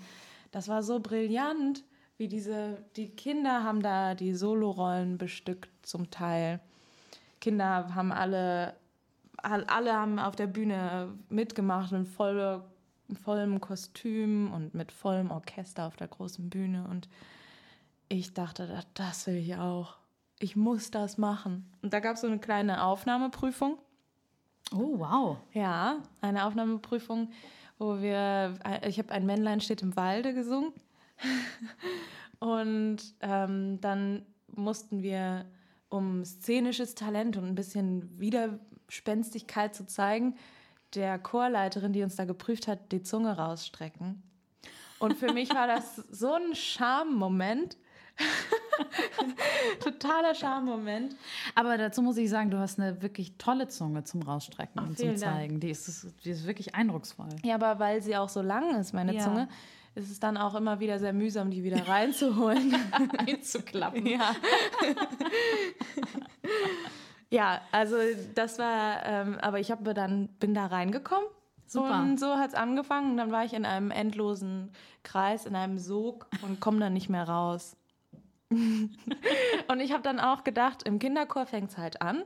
Das 0.52 0.70
war 0.70 0.82
so 0.82 1.02
brillant, 1.02 1.84
wie 2.16 2.30
diese, 2.30 2.86
die 2.96 3.10
Kinder 3.10 3.66
haben 3.66 3.82
da 3.82 4.16
die 4.16 4.34
Solorollen 4.34 5.18
bestückt 5.18 5.86
zum 5.86 6.10
Teil. 6.10 6.62
Kinder 7.46 7.94
haben 7.94 8.12
alle, 8.12 8.76
alle 9.38 9.94
haben 9.94 10.18
auf 10.18 10.36
der 10.36 10.48
Bühne 10.48 11.14
mitgemacht 11.30 11.94
und 11.94 12.08
volle 12.08 12.64
vollem 13.24 13.62
Kostüm 13.62 14.52
und 14.52 14.74
mit 14.74 14.92
vollem 14.92 15.30
Orchester 15.30 15.86
auf 15.86 15.96
der 15.96 16.08
großen 16.08 16.50
Bühne. 16.50 16.88
Und 16.90 17.08
ich 18.10 18.34
dachte, 18.34 18.84
das 18.96 19.28
will 19.28 19.36
ich 19.36 19.58
auch. 19.58 19.98
Ich 20.40 20.56
muss 20.56 20.90
das 20.90 21.20
machen. 21.20 21.72
Und 21.84 21.94
da 21.94 22.00
gab 22.00 22.16
es 22.16 22.22
so 22.22 22.28
eine 22.28 22.40
kleine 22.40 22.84
Aufnahmeprüfung. 22.84 23.78
Oh, 24.74 24.98
wow. 24.98 25.38
Ja, 25.54 25.98
eine 26.22 26.46
Aufnahmeprüfung, 26.46 27.30
wo 27.78 28.02
wir, 28.02 28.56
ich 28.88 28.98
habe 28.98 29.12
ein 29.12 29.28
Männlein 29.28 29.62
steht 29.62 29.84
im 29.84 29.96
Walde 29.96 30.34
gesungen. 30.34 30.74
und 32.40 32.98
ähm, 33.22 33.80
dann 33.82 34.26
mussten 34.48 35.04
wir, 35.04 35.46
um 35.90 36.26
szenisches 36.26 36.96
Talent 36.96 37.38
und 37.38 37.46
ein 37.46 37.56
bisschen 37.56 38.20
Widerspenstigkeit 38.20 39.76
zu 39.76 39.86
zeigen, 39.86 40.36
der 40.94 41.20
Chorleiterin, 41.20 41.94
die 41.94 42.04
uns 42.04 42.16
da 42.16 42.26
geprüft 42.26 42.68
hat, 42.68 42.92
die 42.92 43.02
Zunge 43.02 43.38
rausstrecken. 43.38 44.24
Und 45.00 45.18
für 45.18 45.34
mich 45.34 45.54
war 45.54 45.68
das 45.68 45.96
so 45.96 46.34
ein 46.34 46.56
Charme-Moment. 46.56 47.78
Totaler 49.84 50.34
Charme-Moment. 50.34 51.16
Aber 51.54 51.78
dazu 51.78 52.02
muss 52.02 52.18
ich 52.18 52.30
sagen, 52.30 52.50
du 52.50 52.58
hast 52.58 52.80
eine 52.80 53.02
wirklich 53.02 53.38
tolle 53.38 53.68
Zunge 53.68 54.06
zum 54.06 54.22
Rausstrecken 54.22 54.82
Ach, 54.82 54.88
und 54.88 54.98
zum 54.98 55.18
Zeigen. 55.18 55.60
Die 55.60 55.70
ist, 55.70 56.08
die 56.24 56.30
ist 56.30 56.48
wirklich 56.48 56.76
eindrucksvoll. 56.76 57.30
Ja, 57.44 57.56
aber 57.56 57.80
weil 57.80 58.02
sie 58.02 58.16
auch 58.16 58.30
so 58.30 58.42
lang 58.42 58.80
ist, 58.80 58.94
meine 58.94 59.16
ja. 59.16 59.22
Zunge, 59.22 59.50
ist 59.96 60.12
es 60.12 60.20
dann 60.20 60.38
auch 60.38 60.56
immer 60.56 60.80
wieder 60.80 61.00
sehr 61.00 61.14
mühsam, 61.14 61.50
die 61.50 61.64
wieder 61.64 61.88
reinzuholen. 61.88 62.76
Einzuklappen. 63.18 64.06
Ja. 64.06 64.36
Ja, 67.30 67.62
also 67.72 67.96
das 68.36 68.60
war, 68.60 69.06
ähm, 69.06 69.38
aber 69.42 69.60
ich 69.60 69.72
habe 69.72 69.94
dann 69.94 70.28
bin 70.40 70.54
da 70.54 70.68
reingekommen. 70.68 71.28
Super. 71.66 72.00
Und 72.00 72.20
so 72.20 72.36
hat 72.36 72.50
es 72.50 72.54
angefangen. 72.54 73.12
Und 73.12 73.18
dann 73.18 73.32
war 73.32 73.44
ich 73.44 73.54
in 73.54 73.66
einem 73.66 73.92
endlosen 73.92 74.72
Kreis, 75.04 75.46
in 75.46 75.56
einem 75.56 75.80
Sog 75.80 76.28
und 76.44 76.60
komme 76.60 76.80
dann 76.80 76.94
nicht 76.94 77.10
mehr 77.10 77.28
raus. 77.28 77.76
und 78.52 79.80
ich 79.80 79.92
habe 79.92 80.04
dann 80.04 80.20
auch 80.20 80.44
gedacht, 80.44 80.84
im 80.84 81.00
Kinderchor 81.00 81.46
fängt 81.46 81.72
es 81.72 81.78
halt 81.78 82.02
an. 82.02 82.24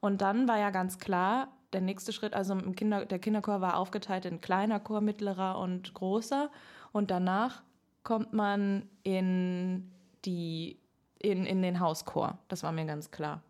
Und 0.00 0.20
dann 0.20 0.46
war 0.48 0.58
ja 0.58 0.70
ganz 0.70 0.98
klar, 0.98 1.48
der 1.72 1.80
nächste 1.80 2.12
Schritt, 2.12 2.34
also 2.34 2.52
im 2.52 2.76
Kinder, 2.76 3.06
der 3.06 3.18
Kinderchor 3.18 3.60
war 3.60 3.78
aufgeteilt 3.78 4.26
in 4.26 4.40
kleiner 4.40 4.78
Chor, 4.80 5.00
mittlerer 5.00 5.58
und 5.58 5.94
großer. 5.94 6.50
Und 6.92 7.10
danach 7.10 7.62
kommt 8.02 8.32
man 8.32 8.88
in, 9.02 9.90
die, 10.24 10.78
in, 11.18 11.46
in 11.46 11.62
den 11.62 11.80
Hauschor. 11.80 12.38
Das 12.48 12.62
war 12.62 12.72
mir 12.72 12.84
ganz 12.84 13.10
klar. 13.10 13.42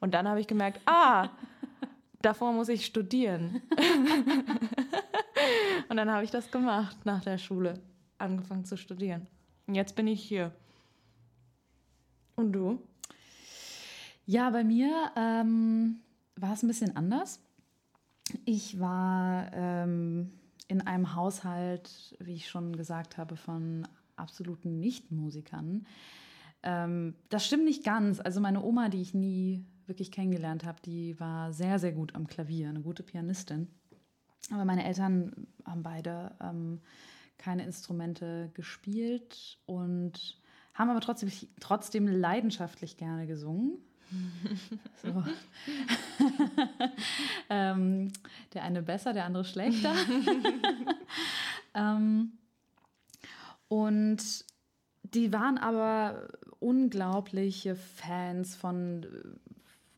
Und 0.00 0.14
dann 0.14 0.28
habe 0.28 0.40
ich 0.40 0.46
gemerkt, 0.46 0.80
ah, 0.86 1.28
davor 2.22 2.52
muss 2.52 2.68
ich 2.68 2.84
studieren. 2.84 3.62
und 5.88 5.96
dann 5.96 6.10
habe 6.10 6.24
ich 6.24 6.30
das 6.30 6.50
gemacht 6.50 6.98
nach 7.04 7.22
der 7.22 7.38
Schule, 7.38 7.80
angefangen 8.18 8.64
zu 8.64 8.76
studieren. 8.76 9.26
Und 9.66 9.74
jetzt 9.74 9.96
bin 9.96 10.06
ich 10.06 10.22
hier. 10.22 10.52
Und 12.34 12.52
du? 12.52 12.82
Ja, 14.26 14.50
bei 14.50 14.64
mir 14.64 15.12
ähm, 15.16 16.00
war 16.36 16.52
es 16.52 16.62
ein 16.62 16.68
bisschen 16.68 16.96
anders. 16.96 17.40
Ich 18.44 18.80
war 18.80 19.52
ähm, 19.52 20.32
in 20.68 20.80
einem 20.80 21.14
Haushalt, 21.14 22.16
wie 22.20 22.34
ich 22.34 22.48
schon 22.48 22.76
gesagt 22.76 23.18
habe, 23.18 23.36
von 23.36 23.86
absoluten 24.16 24.78
Nichtmusikern. 24.78 25.86
Ähm, 26.62 27.14
das 27.28 27.46
stimmt 27.46 27.64
nicht 27.64 27.84
ganz. 27.84 28.20
Also 28.20 28.40
meine 28.40 28.62
Oma, 28.62 28.88
die 28.88 29.02
ich 29.02 29.14
nie 29.14 29.64
wirklich 29.86 30.12
kennengelernt 30.12 30.64
habe, 30.64 30.80
die 30.84 31.18
war 31.18 31.52
sehr, 31.52 31.78
sehr 31.78 31.92
gut 31.92 32.14
am 32.14 32.26
Klavier, 32.26 32.68
eine 32.68 32.82
gute 32.82 33.02
Pianistin. 33.02 33.68
Aber 34.50 34.64
meine 34.64 34.84
Eltern 34.84 35.46
haben 35.64 35.82
beide 35.82 36.36
ähm, 36.40 36.80
keine 37.38 37.64
Instrumente 37.64 38.50
gespielt 38.54 39.58
und 39.66 40.40
haben 40.74 40.90
aber 40.90 41.00
trotzdem, 41.00 41.30
trotzdem 41.60 42.06
leidenschaftlich 42.06 42.96
gerne 42.96 43.26
gesungen. 43.26 43.78
So. 45.02 45.24
ähm, 47.50 48.12
der 48.54 48.62
eine 48.64 48.82
besser, 48.82 49.12
der 49.12 49.24
andere 49.24 49.44
schlechter. 49.44 49.94
ähm, 51.74 52.32
und 53.68 54.44
die 55.02 55.32
waren 55.32 55.58
aber 55.58 56.28
unglaubliche 56.60 57.74
Fans 57.76 58.54
von 58.54 59.06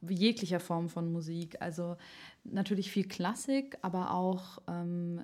jeglicher 0.08 0.60
Form 0.60 0.88
von 0.88 1.12
Musik. 1.12 1.60
Also 1.60 1.96
natürlich 2.44 2.90
viel 2.90 3.08
Klassik, 3.08 3.78
aber 3.82 4.12
auch 4.12 4.58
ähm, 4.68 5.22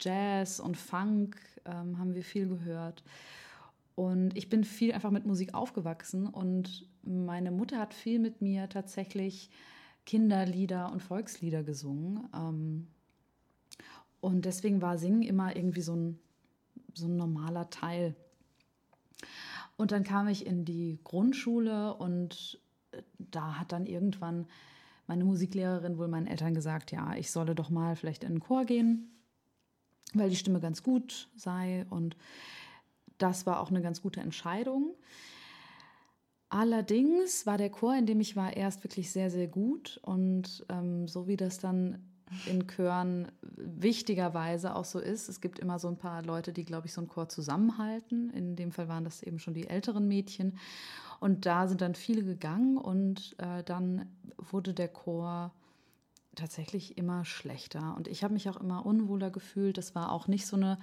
Jazz 0.00 0.60
und 0.60 0.76
Funk 0.76 1.36
ähm, 1.64 1.98
haben 1.98 2.14
wir 2.14 2.24
viel 2.24 2.48
gehört. 2.48 3.02
Und 3.98 4.36
ich 4.36 4.48
bin 4.48 4.62
viel 4.62 4.92
einfach 4.92 5.10
mit 5.10 5.26
Musik 5.26 5.54
aufgewachsen 5.54 6.28
und 6.28 6.86
meine 7.02 7.50
Mutter 7.50 7.80
hat 7.80 7.92
viel 7.92 8.20
mit 8.20 8.40
mir 8.40 8.68
tatsächlich 8.68 9.50
Kinderlieder 10.06 10.92
und 10.92 11.02
Volkslieder 11.02 11.64
gesungen. 11.64 12.28
Ähm, 12.32 12.86
und 14.20 14.44
deswegen 14.44 14.80
war 14.82 14.98
Singen 14.98 15.22
immer 15.22 15.56
irgendwie 15.56 15.80
so 15.80 15.96
ein, 15.96 16.20
so 16.94 17.08
ein 17.08 17.16
normaler 17.16 17.70
Teil. 17.70 18.14
Und 19.76 19.90
dann 19.90 20.04
kam 20.04 20.28
ich 20.28 20.46
in 20.46 20.64
die 20.64 21.00
Grundschule 21.02 21.92
und 21.94 22.60
da 23.18 23.58
hat 23.58 23.72
dann 23.72 23.84
irgendwann 23.86 24.46
meine 25.08 25.24
Musiklehrerin 25.24 25.98
wohl 25.98 26.06
meinen 26.06 26.28
Eltern 26.28 26.54
gesagt, 26.54 26.92
ja, 26.92 27.16
ich 27.16 27.32
solle 27.32 27.56
doch 27.56 27.68
mal 27.68 27.96
vielleicht 27.96 28.22
in 28.22 28.34
den 28.34 28.40
Chor 28.40 28.64
gehen, 28.64 29.10
weil 30.14 30.30
die 30.30 30.36
Stimme 30.36 30.60
ganz 30.60 30.84
gut 30.84 31.28
sei. 31.34 31.84
Und 31.90 32.16
das 33.18 33.46
war 33.46 33.60
auch 33.60 33.70
eine 33.70 33.82
ganz 33.82 34.02
gute 34.02 34.20
Entscheidung. 34.20 34.94
Allerdings 36.50 37.44
war 37.46 37.58
der 37.58 37.70
Chor, 37.70 37.94
in 37.96 38.06
dem 38.06 38.20
ich 38.20 38.34
war, 38.34 38.56
erst 38.56 38.82
wirklich 38.82 39.10
sehr, 39.10 39.30
sehr 39.30 39.48
gut. 39.48 40.00
Und 40.02 40.64
ähm, 40.70 41.06
so 41.06 41.26
wie 41.26 41.36
das 41.36 41.58
dann 41.58 42.02
in 42.46 42.66
Chören 42.66 43.30
wichtigerweise 43.42 44.74
auch 44.74 44.84
so 44.84 44.98
ist, 44.98 45.28
es 45.28 45.40
gibt 45.40 45.58
immer 45.58 45.78
so 45.78 45.88
ein 45.88 45.96
paar 45.96 46.22
Leute, 46.22 46.52
die, 46.52 46.64
glaube 46.64 46.86
ich, 46.86 46.92
so 46.92 47.00
einen 47.00 47.08
Chor 47.08 47.28
zusammenhalten. 47.28 48.30
In 48.30 48.56
dem 48.56 48.72
Fall 48.72 48.88
waren 48.88 49.04
das 49.04 49.22
eben 49.22 49.38
schon 49.38 49.54
die 49.54 49.68
älteren 49.68 50.08
Mädchen. 50.08 50.58
Und 51.20 51.46
da 51.46 51.68
sind 51.68 51.80
dann 51.80 51.94
viele 51.94 52.22
gegangen 52.22 52.76
und 52.76 53.34
äh, 53.38 53.64
dann 53.64 54.06
wurde 54.36 54.72
der 54.72 54.88
Chor 54.88 55.52
tatsächlich 56.34 56.96
immer 56.96 57.24
schlechter. 57.24 57.94
Und 57.96 58.08
ich 58.08 58.22
habe 58.22 58.34
mich 58.34 58.48
auch 58.48 58.58
immer 58.60 58.86
unwohler 58.86 59.30
gefühlt. 59.30 59.76
Das 59.76 59.94
war 59.94 60.12
auch 60.12 60.28
nicht 60.28 60.46
so 60.46 60.56
eine 60.56 60.78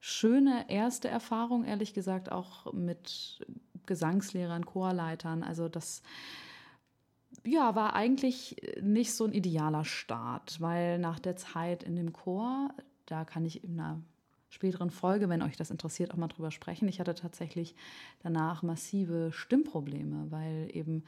schöne 0.00 0.68
erste 0.68 1.08
Erfahrung, 1.08 1.64
ehrlich 1.64 1.94
gesagt, 1.94 2.30
auch 2.30 2.72
mit 2.72 3.44
Gesangslehrern, 3.86 4.66
Chorleitern. 4.66 5.42
Also 5.42 5.68
das 5.68 6.02
ja, 7.44 7.74
war 7.74 7.94
eigentlich 7.94 8.56
nicht 8.80 9.14
so 9.14 9.24
ein 9.24 9.32
idealer 9.32 9.84
Start, 9.84 10.60
weil 10.60 10.98
nach 10.98 11.18
der 11.18 11.36
Zeit 11.36 11.82
in 11.82 11.96
dem 11.96 12.12
Chor, 12.12 12.70
da 13.06 13.24
kann 13.24 13.44
ich 13.44 13.62
in 13.64 13.78
einer 13.78 14.00
späteren 14.48 14.90
Folge, 14.90 15.28
wenn 15.28 15.42
euch 15.42 15.56
das 15.56 15.70
interessiert, 15.70 16.12
auch 16.12 16.16
mal 16.16 16.28
drüber 16.28 16.50
sprechen. 16.50 16.88
Ich 16.88 16.98
hatte 16.98 17.14
tatsächlich 17.14 17.74
danach 18.22 18.62
massive 18.62 19.30
Stimmprobleme, 19.32 20.26
weil 20.30 20.68
eben 20.72 21.04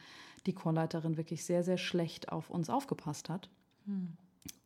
die 0.46 0.52
Chorleiterin 0.52 1.16
wirklich 1.16 1.44
sehr, 1.44 1.62
sehr 1.62 1.78
schlecht 1.78 2.30
auf 2.30 2.50
uns 2.50 2.70
aufgepasst 2.70 3.28
hat. 3.28 3.48
Hm. 3.86 4.12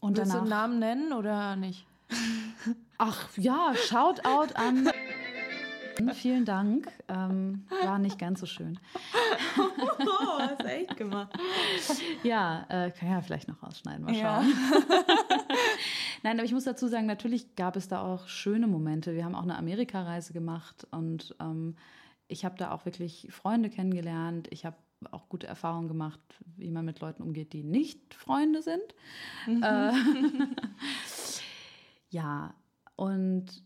Und 0.01 0.17
Willst 0.17 0.33
danach, 0.33 0.35
du 0.35 0.41
einen 0.41 0.51
Namen 0.51 0.79
nennen 0.79 1.13
oder 1.13 1.57
nicht? 1.57 1.87
Ach 2.99 3.29
ja, 3.37 3.75
Shoutout 3.75 4.55
an. 4.55 4.91
Vielen 6.15 6.45
Dank. 6.45 6.91
Ähm, 7.09 7.67
war 7.85 7.99
nicht 7.99 8.19
ganz 8.19 8.41
so 8.41 8.47
schön. 8.47 8.79
oh, 9.59 10.39
hast 10.39 10.65
echt 10.65 10.97
gemacht. 10.97 11.33
Ja, 12.23 12.67
äh, 12.69 12.91
kann 12.91 13.11
ja 13.11 13.21
vielleicht 13.21 13.49
noch 13.49 13.63
rausschneiden. 13.63 14.05
Mal 14.05 14.15
schauen. 14.15 14.23
Ja. 14.23 14.43
Nein, 16.23 16.39
aber 16.39 16.45
ich 16.45 16.53
muss 16.53 16.65
dazu 16.65 16.89
sagen, 16.89 17.07
natürlich 17.07 17.57
gab 17.57 17.77
es 17.77 17.89
da 17.89 18.03
auch 18.03 18.29
schöne 18.29 18.67
Momente. 18.67 19.15
Wir 19.15 19.25
haben 19.25 19.35
auch 19.35 19.43
eine 19.43 19.57
Amerikareise 19.57 20.33
gemacht 20.33 20.87
und 20.91 21.35
ähm, 21.41 21.77
ich 22.29 22.45
habe 22.45 22.57
da 22.57 22.73
auch 22.73 22.85
wirklich 22.85 23.29
Freunde 23.31 23.71
kennengelernt. 23.71 24.49
Ich 24.51 24.65
habe 24.65 24.77
auch 25.11 25.29
gute 25.29 25.47
Erfahrungen 25.47 25.89
gemacht, 25.89 26.21
wie 26.57 26.71
man 26.71 26.85
mit 26.85 27.01
Leuten 27.01 27.23
umgeht, 27.23 27.53
die 27.53 27.65
nicht 27.65 28.15
Freunde 28.15 28.63
sind. 28.63 28.95
Mhm. 29.47 29.63
Äh, 29.63 29.93
ja, 32.11 32.55
und 33.03 33.65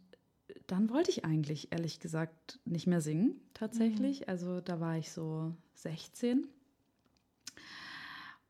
dann 0.66 0.88
wollte 0.88 1.10
ich 1.10 1.26
eigentlich, 1.26 1.70
ehrlich 1.70 2.00
gesagt, 2.00 2.58
nicht 2.64 2.86
mehr 2.86 3.02
singen, 3.02 3.38
tatsächlich. 3.52 4.20
Mhm. 4.20 4.24
Also 4.28 4.60
da 4.62 4.80
war 4.80 4.96
ich 4.96 5.12
so 5.12 5.52
16 5.74 6.48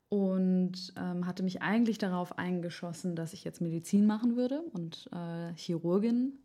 und 0.08 0.94
ähm, 0.96 1.26
hatte 1.26 1.42
mich 1.42 1.60
eigentlich 1.60 1.98
darauf 1.98 2.38
eingeschossen, 2.38 3.16
dass 3.16 3.32
ich 3.32 3.42
jetzt 3.42 3.60
Medizin 3.60 4.06
machen 4.06 4.36
würde 4.36 4.60
und 4.60 5.10
äh, 5.12 5.52
Chirurgin 5.54 6.38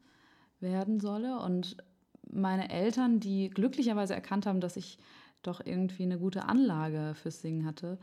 werden 0.59 0.99
solle. 0.99 1.37
Und 1.37 1.77
meine 2.27 2.71
Eltern, 2.71 3.19
die 3.19 3.51
glücklicherweise 3.51 4.15
erkannt 4.15 4.47
haben, 4.47 4.59
dass 4.59 4.75
ich 4.75 4.97
doch 5.43 5.63
irgendwie 5.63 6.01
eine 6.01 6.17
gute 6.17 6.45
Anlage 6.45 7.13
fürs 7.13 7.43
Singen 7.43 7.63
hatte 7.63 7.99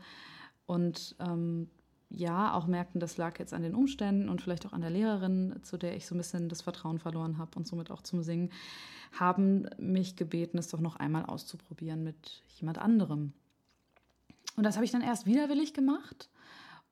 und 0.67 1.17
ähm, 1.19 1.69
ja 2.09 2.53
auch 2.53 2.67
merkten, 2.67 2.99
das 2.99 3.17
lag 3.17 3.37
jetzt 3.39 3.53
an 3.53 3.61
den 3.61 3.75
Umständen 3.75 4.29
und 4.29 4.41
vielleicht 4.41 4.65
auch 4.65 4.73
an 4.73 4.81
der 4.81 4.89
Lehrerin, 4.89 5.55
zu 5.61 5.77
der 5.77 5.95
ich 5.95 6.07
so 6.07 6.15
ein 6.15 6.17
bisschen 6.17 6.49
das 6.49 6.61
Vertrauen 6.61 6.99
verloren 6.99 7.37
habe 7.37 7.51
und 7.55 7.67
somit 7.67 7.91
auch 7.91 8.01
zum 8.01 8.23
Singen, 8.23 8.51
haben 9.17 9.67
mich 9.77 10.15
gebeten, 10.15 10.57
es 10.57 10.67
doch 10.67 10.79
noch 10.79 10.95
einmal 10.95 11.25
auszuprobieren 11.25 12.03
mit 12.03 12.43
jemand 12.59 12.77
anderem. 12.77 13.33
Und 14.55 14.63
das 14.63 14.75
habe 14.75 14.85
ich 14.85 14.91
dann 14.91 15.01
erst 15.01 15.25
widerwillig 15.25 15.73
gemacht. 15.73 16.29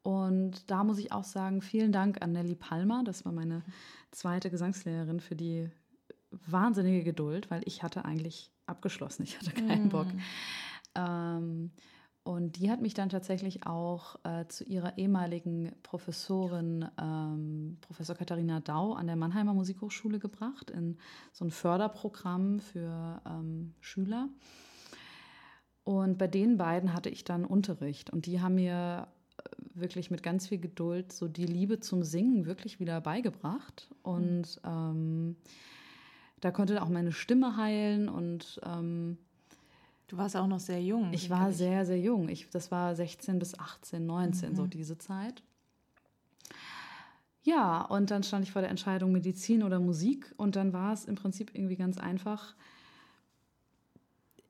Und 0.04 0.72
da 0.72 0.84
muss 0.84 1.00
ich 1.00 1.12
auch 1.12 1.26
sagen, 1.26 1.62
vielen 1.62 1.92
Dank 1.92 2.22
an 2.22 2.32
Nelly 2.32 2.56
Palmer, 2.56 3.04
das 3.04 3.26
war 3.26 3.34
meine 3.34 3.64
zweite 4.12 4.50
Gesangslehrerin, 4.50 5.20
für 5.20 5.36
die 5.36 5.70
wahnsinnige 6.46 7.04
Geduld, 7.04 7.52
weil 7.52 7.62
ich 7.66 7.84
hatte 7.84 8.06
eigentlich 8.06 8.52
abgeschlossen, 8.68 9.24
ich 9.24 9.38
hatte 9.38 9.52
keinen 9.52 9.90
Bock. 9.90 10.08
Mm. 10.08 10.20
Ähm, 10.96 11.72
und 12.28 12.58
die 12.58 12.70
hat 12.70 12.82
mich 12.82 12.94
dann 12.94 13.08
tatsächlich 13.08 13.66
auch 13.66 14.18
äh, 14.26 14.46
zu 14.50 14.66
ihrer 14.66 14.98
ehemaligen 14.98 15.72
Professorin, 15.82 16.86
ähm, 17.00 17.78
Professor 17.80 18.18
Katharina 18.18 18.60
Dau, 18.60 18.96
an 18.96 19.08
der 19.08 19.16
Mannheimer 19.16 19.54
Musikhochschule 19.54 20.20
gebracht, 20.20 20.70
in 20.70 20.98
so 21.32 21.46
ein 21.46 21.52
Förderprogramm 21.52 22.60
für 22.60 23.22
ähm, 23.26 23.76
Schüler. 23.80 24.28
Und 25.86 26.18
bei 26.18 26.28
den 26.28 26.58
beiden 26.58 26.92
hatte 26.94 27.10
ich 27.10 27.24
dann 27.24 27.46
Unterricht 27.46 28.10
und 28.10 28.26
die 28.26 28.42
haben 28.42 28.56
mir 28.56 29.08
äh, 29.38 29.44
wirklich 29.74 30.12
mit 30.12 30.22
ganz 30.22 30.50
viel 30.50 30.60
Geduld 30.60 31.14
so 31.14 31.30
die 31.30 31.46
Liebe 31.46 31.80
zum 31.80 32.04
Singen 32.04 32.46
wirklich 32.46 32.82
wieder 32.82 33.00
beigebracht. 33.00 33.90
Und 34.04 34.60
ähm, 34.66 35.38
da 36.42 36.52
konnte 36.52 36.82
auch 36.84 36.90
meine 36.90 37.14
Stimme 37.14 37.56
heilen 37.56 38.10
und 38.10 38.60
ähm, 38.66 39.18
Du 40.08 40.18
warst 40.18 40.38
auch 40.38 40.48
noch 40.48 40.60
sehr 40.60 40.82
jung. 40.82 41.12
Ich 41.12 41.30
war 41.30 41.50
ich. 41.50 41.58
sehr, 41.58 41.86
sehr 41.86 42.00
jung. 42.00 42.30
Ich, 42.30 42.50
das 42.50 42.72
war 42.72 42.96
16 42.96 43.40
bis 43.40 43.60
18, 43.60 44.06
19, 44.06 44.52
mhm. 44.52 44.56
so 44.56 44.66
diese 44.66 44.98
Zeit. 44.98 45.44
Ja, 47.44 47.82
und 47.82 48.12
dann 48.12 48.24
stand 48.24 48.46
ich 48.46 48.52
vor 48.52 48.62
der 48.62 48.72
Entscheidung 48.72 49.12
Medizin 49.12 49.64
oder 49.64 49.80
Musik 49.80 50.34
und 50.38 50.56
dann 50.56 50.74
war 50.74 50.94
es 50.94 51.06
im 51.06 51.16
Prinzip 51.16 51.54
irgendwie 51.54 51.76
ganz 51.76 51.98
einfach. 51.98 52.56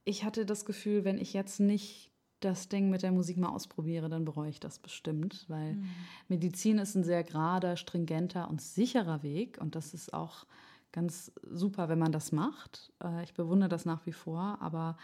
Ich 0.03 0.23
hatte 0.23 0.45
das 0.45 0.65
Gefühl, 0.65 1.03
wenn 1.03 1.17
ich 1.17 1.33
jetzt 1.33 1.59
nicht 1.59 2.11
das 2.39 2.69
Ding 2.69 2.89
mit 2.89 3.01
der 3.01 3.11
Musik 3.11 3.37
mal 3.37 3.49
ausprobiere, 3.49 4.09
dann 4.09 4.25
bereue 4.25 4.49
ich 4.49 4.59
das 4.59 4.79
bestimmt, 4.79 5.45
weil 5.47 5.73
mhm. 5.73 5.89
Medizin 6.27 6.77
ist 6.77 6.95
ein 6.95 7.03
sehr 7.03 7.23
gerader, 7.23 7.77
stringenter 7.77 8.49
und 8.49 8.61
sicherer 8.61 9.23
Weg 9.23 9.57
und 9.59 9.75
das 9.75 9.93
ist 9.93 10.13
auch 10.13 10.45
ganz 10.91 11.31
super, 11.49 11.89
wenn 11.89 11.99
man 11.99 12.11
das 12.11 12.31
macht. 12.31 12.91
Äh, 13.03 13.23
ich 13.23 13.33
bewundere 13.33 13.69
das 13.69 13.85
nach 13.85 14.05
wie 14.05 14.11
vor, 14.11 14.57
aber 14.61 14.97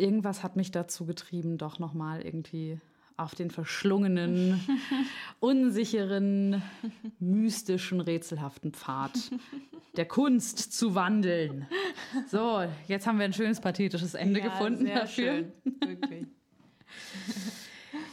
irgendwas 0.00 0.42
hat 0.42 0.56
mich 0.56 0.70
dazu 0.70 1.06
getrieben, 1.06 1.58
doch 1.58 1.78
nochmal 1.78 2.22
irgendwie 2.22 2.80
auf 3.16 3.34
den 3.34 3.50
verschlungenen, 3.50 4.60
unsicheren, 5.40 6.62
mystischen, 7.18 8.00
rätselhaften 8.00 8.72
Pfad 8.72 9.12
der 9.96 10.06
Kunst 10.06 10.72
zu 10.72 10.94
wandeln. 10.94 11.66
So, 12.28 12.64
jetzt 12.88 13.06
haben 13.06 13.18
wir 13.18 13.26
ein 13.26 13.32
schönes 13.32 13.60
pathetisches 13.60 14.14
Ende 14.14 14.40
ja, 14.40 14.46
gefunden 14.46 14.86
sehr 14.86 15.00
dafür. 15.00 15.44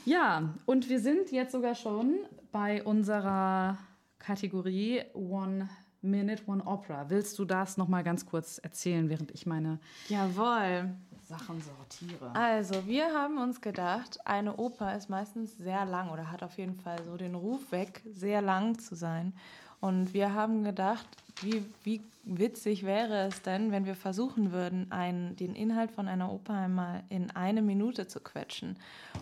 Ja, 0.05 0.53
und 0.65 0.87
wir 0.87 1.01
sind 1.01 1.33
jetzt 1.33 1.51
sogar 1.51 1.75
schon 1.75 2.19
bei 2.53 2.81
unserer 2.81 3.77
Kategorie 4.19 5.01
One 5.13 5.67
Minute 6.01 6.43
One 6.47 6.63
Opera. 6.65 7.09
Willst 7.09 7.37
du 7.39 7.43
das 7.43 7.75
noch 7.75 7.89
mal 7.89 8.03
ganz 8.03 8.25
kurz 8.25 8.57
erzählen, 8.57 9.09
während 9.09 9.31
ich 9.31 9.45
meine 9.45 9.79
Jawohl. 10.07 10.95
Sachen 11.27 11.61
sortiere. 11.61 12.33
Also, 12.33 12.87
wir 12.87 13.13
haben 13.13 13.37
uns 13.37 13.59
gedacht, 13.59 14.19
eine 14.25 14.55
Oper 14.55 14.95
ist 14.95 15.09
meistens 15.09 15.57
sehr 15.57 15.85
lang 15.85 16.09
oder 16.09 16.31
hat 16.31 16.41
auf 16.41 16.57
jeden 16.57 16.75
Fall 16.75 17.03
so 17.03 17.17
den 17.17 17.35
Ruf 17.35 17.71
weg, 17.71 18.01
sehr 18.13 18.41
lang 18.41 18.79
zu 18.79 18.95
sein. 18.95 19.33
Und 19.79 20.13
wir 20.13 20.33
haben 20.33 20.63
gedacht, 20.63 21.05
wie, 21.41 21.65
wie 21.83 22.01
witzig 22.23 22.83
wäre 22.83 23.27
es 23.27 23.41
denn, 23.41 23.71
wenn 23.71 23.85
wir 23.85 23.95
versuchen 23.95 24.51
würden, 24.51 24.91
einen, 24.91 25.35
den 25.35 25.53
Inhalt 25.53 25.91
von 25.91 26.07
einer 26.07 26.31
Oper 26.31 26.53
einmal 26.53 27.03
in 27.09 27.29
eine 27.31 27.61
Minute 27.61 28.07
zu 28.07 28.19
quetschen 28.19 28.77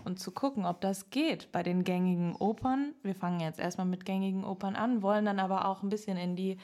und 0.06 0.20
zu 0.20 0.32
gucken, 0.32 0.65
ob 0.65 0.82
das 0.82 1.10
geht 1.10 1.52
bei 1.52 1.62
den 1.62 1.84
gängigen 1.84 2.36
Opern. 2.36 2.94
Wir 3.04 3.15
fangen 3.15 3.41
jetzt 3.41 3.60
erstmal 3.60 3.88
mit 3.88 4.06
gängigen 4.06 4.46
Opern 4.46 4.76
an, 4.76 5.02
wollen 5.02 5.26
dann 5.26 5.39
aber 5.39 5.68
auch 5.68 5.84
ein 5.84 5.89
bisschen 5.89 6.18
in 6.18 6.36
die, 6.36 6.58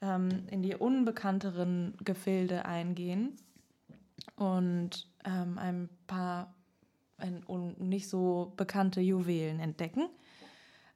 ähm, 0.00 0.44
in 0.50 0.62
die 0.62 0.74
unbekannteren 0.74 1.94
Gefilde 2.02 2.64
eingehen 2.64 3.36
und 4.36 5.08
ähm, 5.24 5.58
ein 5.58 5.88
paar 6.06 6.54
ein, 7.18 7.44
nicht 7.78 8.08
so 8.08 8.52
bekannte 8.56 9.00
Juwelen 9.00 9.60
entdecken. 9.60 10.08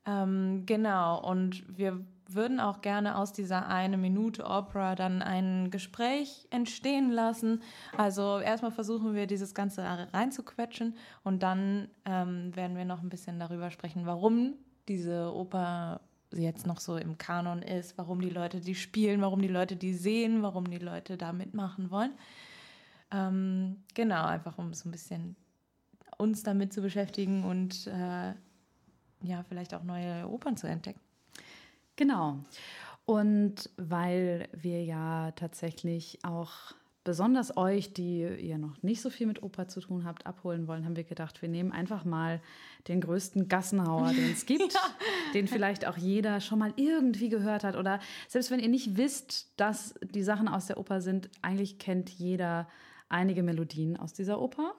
Ähm, 0.07 0.65
genau, 0.67 1.21
und 1.23 1.65
wir 1.77 2.05
würden 2.31 2.61
auch 2.61 2.83
gerne 2.83 3.17
aus 3.17 3.33
dieser 3.33 3.69
eine 3.69 3.97
Minute 3.97 4.45
Opera 4.45 4.95
dann 4.95 5.23
ein 5.23 5.71
Gespräch 5.71 6.47
entstehen 6.51 7.11
lassen. 7.11 7.63
Also 7.97 8.39
erstmal 8.39 8.71
versuchen 8.71 9.15
wir 9.15 9.27
dieses 9.27 9.55
Ganze 9.55 9.83
reinzuquetschen 10.13 10.97
und 11.25 11.43
dann 11.43 11.89
ähm, 12.05 12.55
werden 12.55 12.77
wir 12.77 12.85
noch 12.85 13.03
ein 13.03 13.09
bisschen 13.09 13.39
darüber 13.39 13.71
sprechen, 13.71 14.05
warum 14.05 14.55
diese 14.89 15.35
Oper 15.35 16.01
jetzt 16.35 16.67
noch 16.67 16.81
so 16.81 16.97
im 16.97 17.17
Kanon 17.17 17.63
ist, 17.63 17.97
warum 17.97 18.21
die 18.21 18.31
Leute 18.31 18.61
die 18.61 18.75
spielen, 18.75 19.23
warum 19.23 19.41
die 19.41 19.49
Leute 19.49 19.77
die 19.77 19.95
sehen, 19.95 20.43
warum 20.43 20.69
die 20.71 20.79
Leute 20.79 21.17
da 21.17 21.33
mitmachen 21.33 21.91
wollen. 21.91 22.13
Ähm, 23.11 23.85
genau, 23.95 24.25
einfach 24.25 24.59
um 24.59 24.75
so 24.75 24.89
ein 24.89 24.93
bisschen 24.93 25.37
uns 26.19 26.43
damit 26.43 26.73
zu 26.73 26.83
beschäftigen 26.83 27.45
und 27.45 27.87
äh, 27.87 28.35
ja, 29.23 29.43
vielleicht 29.49 29.75
auch 29.75 29.83
neue 29.83 30.29
Opern 30.29 30.57
zu 30.57 30.67
entdecken. 30.67 31.01
Genau. 31.97 32.39
Und 33.07 33.71
weil 33.77 34.49
wir 34.53 34.85
ja 34.85 35.31
tatsächlich 35.33 36.25
auch 36.25 36.75
besonders 37.09 37.57
euch, 37.57 37.95
die 37.95 38.21
ihr 38.21 38.59
noch 38.59 38.83
nicht 38.83 39.01
so 39.01 39.09
viel 39.09 39.27
mit 39.27 39.43
Oper 39.43 39.67
zu 39.67 39.81
tun 39.81 40.05
habt, 40.05 40.27
abholen 40.27 40.69
wollen, 40.69 40.85
haben 40.85 40.95
wir 40.95 41.05
gedacht, 41.05 41.41
wir 41.41 41.49
nehmen 41.49 41.73
einfach 41.73 42.05
mal 42.05 42.43
den 42.87 43.01
größten 43.01 43.49
Gassenhauer, 43.49 44.13
den 44.13 44.31
es 44.31 44.45
gibt, 44.45 44.73
ja. 44.75 44.81
den 45.33 45.49
vielleicht 45.49 45.87
auch 45.87 45.97
jeder 45.97 46.43
schon 46.43 46.59
mal 46.59 46.75
irgendwie 46.77 47.31
gehört 47.31 47.65
hat. 47.65 47.77
Oder 47.77 47.99
selbst 48.29 48.51
wenn 48.51 48.61
ihr 48.61 48.69
nicht 48.69 48.99
wisst, 48.99 49.51
dass 49.57 49.95
die 50.03 50.23
Sachen 50.23 50.49
aus 50.49 50.67
der 50.67 50.77
Oper 50.77 51.01
sind, 51.01 51.31
eigentlich 51.41 51.79
kennt 51.79 52.11
jeder 52.11 52.69
einige 53.09 53.43
Melodien 53.43 53.97
aus 53.97 54.13
dieser 54.13 54.41
Oper. 54.41 54.75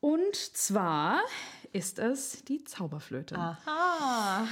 Und 0.00 0.36
zwar 0.36 1.20
ist 1.72 1.98
es 1.98 2.44
die 2.44 2.64
Zauberflöte. 2.64 3.36
Aha. 3.36 4.46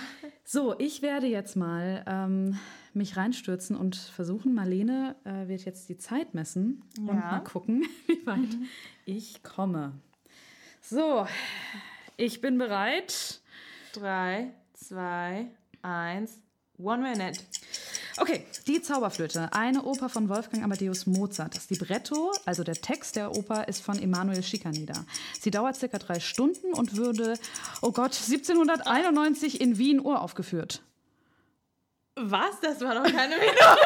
So, 0.44 0.79
ich 0.79 1.03
werde 1.03 1.27
jetzt 1.27 1.55
mal 1.55 2.05
ähm, 2.07 2.59
mich 2.92 3.16
reinstürzen 3.16 3.77
und 3.77 3.97
versuchen. 3.97 4.55
Marlene 4.55 5.16
äh, 5.25 5.49
wird 5.49 5.64
jetzt 5.64 5.88
die 5.88 5.97
Zeit 5.97 6.35
messen 6.35 6.83
ja. 6.99 7.11
und 7.11 7.18
mal 7.18 7.40
gucken, 7.40 7.87
wie 8.07 8.27
weit 8.27 8.38
mhm. 8.38 8.68
ich 9.05 9.42
komme. 9.42 9.92
So, 10.81 11.27
ich 12.16 12.40
bin 12.40 12.59
bereit. 12.59 13.40
Drei, 13.92 14.51
zwei, 14.75 15.47
eins, 15.83 16.40
one 16.79 17.03
minute. 17.03 17.40
Okay, 18.16 18.46
die 18.68 18.81
Zauberflöte, 18.81 19.48
eine 19.53 19.83
Oper 19.83 20.09
von 20.09 20.29
Wolfgang 20.29 20.62
Amadeus 20.62 21.07
Mozart. 21.07 21.57
Das 21.57 21.68
Libretto, 21.70 22.33
also 22.44 22.62
der 22.62 22.77
Text 22.77 23.16
der 23.16 23.37
Oper, 23.37 23.66
ist 23.66 23.83
von 23.83 24.00
Emanuel 24.00 24.44
Schikaneder. 24.44 25.05
Sie 25.40 25.50
dauert 25.50 25.77
circa 25.77 25.98
drei 25.98 26.20
Stunden 26.20 26.72
und 26.74 26.96
würde, 26.96 27.37
oh 27.83 27.90
Gott, 27.90 28.14
1791 28.14 29.61
in 29.61 29.79
Wien 29.79 29.98
uraufgeführt. 29.98 30.83
Was? 32.14 32.61
Das 32.62 32.81
war 32.81 32.94
doch 32.94 33.11
keine 33.11 33.37
Minute. 33.38 33.79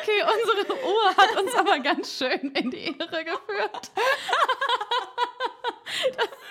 okay, 0.00 0.24
unsere 0.24 0.74
Uhr 0.84 1.16
hat 1.16 1.40
uns 1.40 1.54
aber 1.54 1.78
ganz 1.78 2.18
schön 2.18 2.50
in 2.50 2.70
die 2.72 2.86
Irre 2.86 3.24
geführt. 3.24 3.92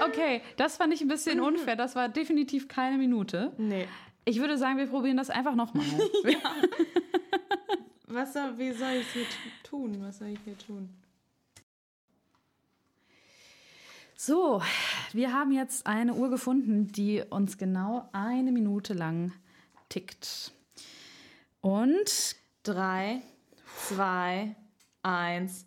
Okay, 0.00 0.42
das 0.56 0.76
fand 0.76 0.92
ich 0.92 1.00
ein 1.00 1.08
bisschen 1.08 1.40
unfair. 1.48 1.76
Das 1.76 1.94
war 1.96 2.08
definitiv 2.08 2.68
keine 2.68 2.98
Minute. 2.98 3.52
Nee. 3.58 3.88
Ich 4.24 4.40
würde 4.40 4.56
sagen, 4.56 4.78
wir 4.78 4.86
probieren 4.86 5.16
das 5.16 5.30
einfach 5.30 5.54
nochmal. 5.54 5.84
ja. 6.24 6.38
Was 8.06 8.32
soll, 8.32 8.58
wie 8.58 8.72
soll 8.72 8.92
ich 9.00 9.08
hier 9.12 9.26
tun? 9.62 9.96
Was 10.00 10.18
soll 10.18 10.28
ich 10.28 10.38
hier 10.44 10.56
tun? 10.56 10.88
So, 14.16 14.62
wir 15.12 15.32
haben 15.32 15.52
jetzt 15.52 15.86
eine 15.86 16.14
Uhr 16.14 16.30
gefunden, 16.30 16.88
die 16.88 17.22
uns 17.28 17.58
genau 17.58 18.08
eine 18.12 18.52
Minute 18.52 18.94
lang 18.94 19.32
tickt. 19.88 20.52
Und 21.60 22.36
drei, 22.62 23.20
zwei, 23.76 24.54
eins. 25.02 25.64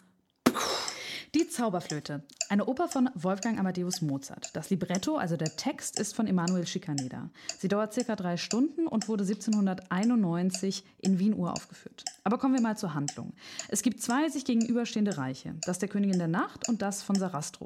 Die 1.37 1.47
Zauberflöte. 1.47 2.23
Eine 2.49 2.65
Oper 2.65 2.87
von 2.87 3.11
Wolfgang 3.13 3.59
Amadeus 3.59 4.01
Mozart. 4.01 4.49
Das 4.53 4.71
Libretto, 4.71 5.17
also 5.17 5.37
der 5.37 5.55
Text, 5.55 5.99
ist 5.99 6.15
von 6.15 6.25
Emanuel 6.25 6.65
Schikaneder. 6.65 7.29
Sie 7.59 7.67
dauert 7.67 7.93
circa 7.93 8.15
drei 8.15 8.37
Stunden 8.37 8.87
und 8.87 9.07
wurde 9.07 9.23
1791 9.23 10.83
in 10.99 11.19
Wien 11.19 11.35
uraufgeführt. 11.35 12.05
Aber 12.23 12.39
kommen 12.39 12.55
wir 12.55 12.61
mal 12.61 12.75
zur 12.75 12.95
Handlung. 12.95 13.33
Es 13.67 13.83
gibt 13.83 14.01
zwei 14.01 14.29
sich 14.29 14.45
gegenüberstehende 14.45 15.19
Reiche, 15.19 15.53
das 15.61 15.77
der 15.77 15.89
Königin 15.89 16.17
der 16.17 16.27
Nacht 16.27 16.67
und 16.69 16.81
das 16.81 17.03
von 17.03 17.15
Sarastro. 17.15 17.65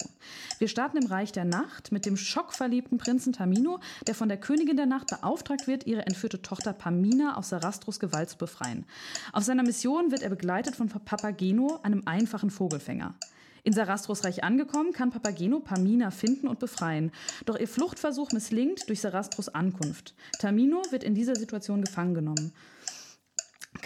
Wir 0.60 0.67
starten 0.67 0.97
im 0.97 1.05
Reich 1.05 1.31
der 1.31 1.45
Nacht 1.45 1.93
mit 1.93 2.05
dem 2.05 2.17
schockverliebten 2.17 2.97
Prinzen 2.97 3.31
Tamino, 3.31 3.79
der 4.05 4.15
von 4.15 4.27
der 4.27 4.38
Königin 4.38 4.75
der 4.75 4.86
Nacht 4.86 5.07
beauftragt 5.07 5.67
wird, 5.67 5.88
ihre 5.88 6.05
entführte 6.05 6.41
Tochter 6.41 6.73
Pamina 6.73 7.38
aus 7.38 7.47
Sarastros 7.47 8.01
Gewalt 8.01 8.31
zu 8.31 8.38
befreien. 8.38 8.86
Auf 9.31 9.45
seiner 9.45 9.63
Mission 9.63 10.12
wird 10.12 10.23
er 10.23 10.29
begleitet 10.29 10.75
von 10.75 10.89
Papageno, 10.89 11.79
einem 11.84 12.03
einfachen 12.05 12.49
Vogelfänger. 12.49 13.15
In 13.63 13.74
Sarastros 13.74 14.24
Reich 14.24 14.43
angekommen, 14.43 14.91
kann 14.91 15.12
Papageno 15.12 15.60
Pamina 15.60 16.10
finden 16.10 16.47
und 16.47 16.60
befreien. 16.60 17.12
Doch 17.45 17.58
ihr 17.58 17.67
Fluchtversuch 17.67 18.32
misslingt 18.32 18.89
durch 18.89 19.02
Sarastros 19.02 19.50
Ankunft. 19.50 20.15
Tamino 20.39 20.82
wird 20.89 21.04
in 21.04 21.13
dieser 21.13 21.36
Situation 21.36 21.84
gefangen 21.84 22.15
genommen. 22.15 22.54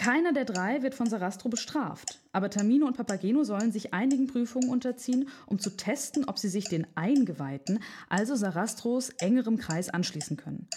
Keiner 0.06 0.32
der 0.32 0.44
drei 0.44 0.82
wird 0.82 0.94
von 0.94 1.10
Sarastro 1.10 1.48
bestraft, 1.48 2.20
aber 2.30 2.48
Tamino 2.48 2.86
und 2.86 2.96
Papageno 2.96 3.42
sollen 3.42 3.72
sich 3.72 3.92
einigen 3.92 4.28
Prüfungen 4.28 4.70
unterziehen, 4.70 5.28
um 5.46 5.58
zu 5.58 5.70
testen, 5.70 6.26
ob 6.26 6.38
sie 6.38 6.48
sich 6.48 6.66
den 6.68 6.86
Eingeweihten, 6.94 7.80
also 8.08 8.36
Sarastros 8.36 9.08
engerem 9.18 9.58
Kreis 9.58 9.88
anschließen 9.88 10.36
können. 10.36 10.68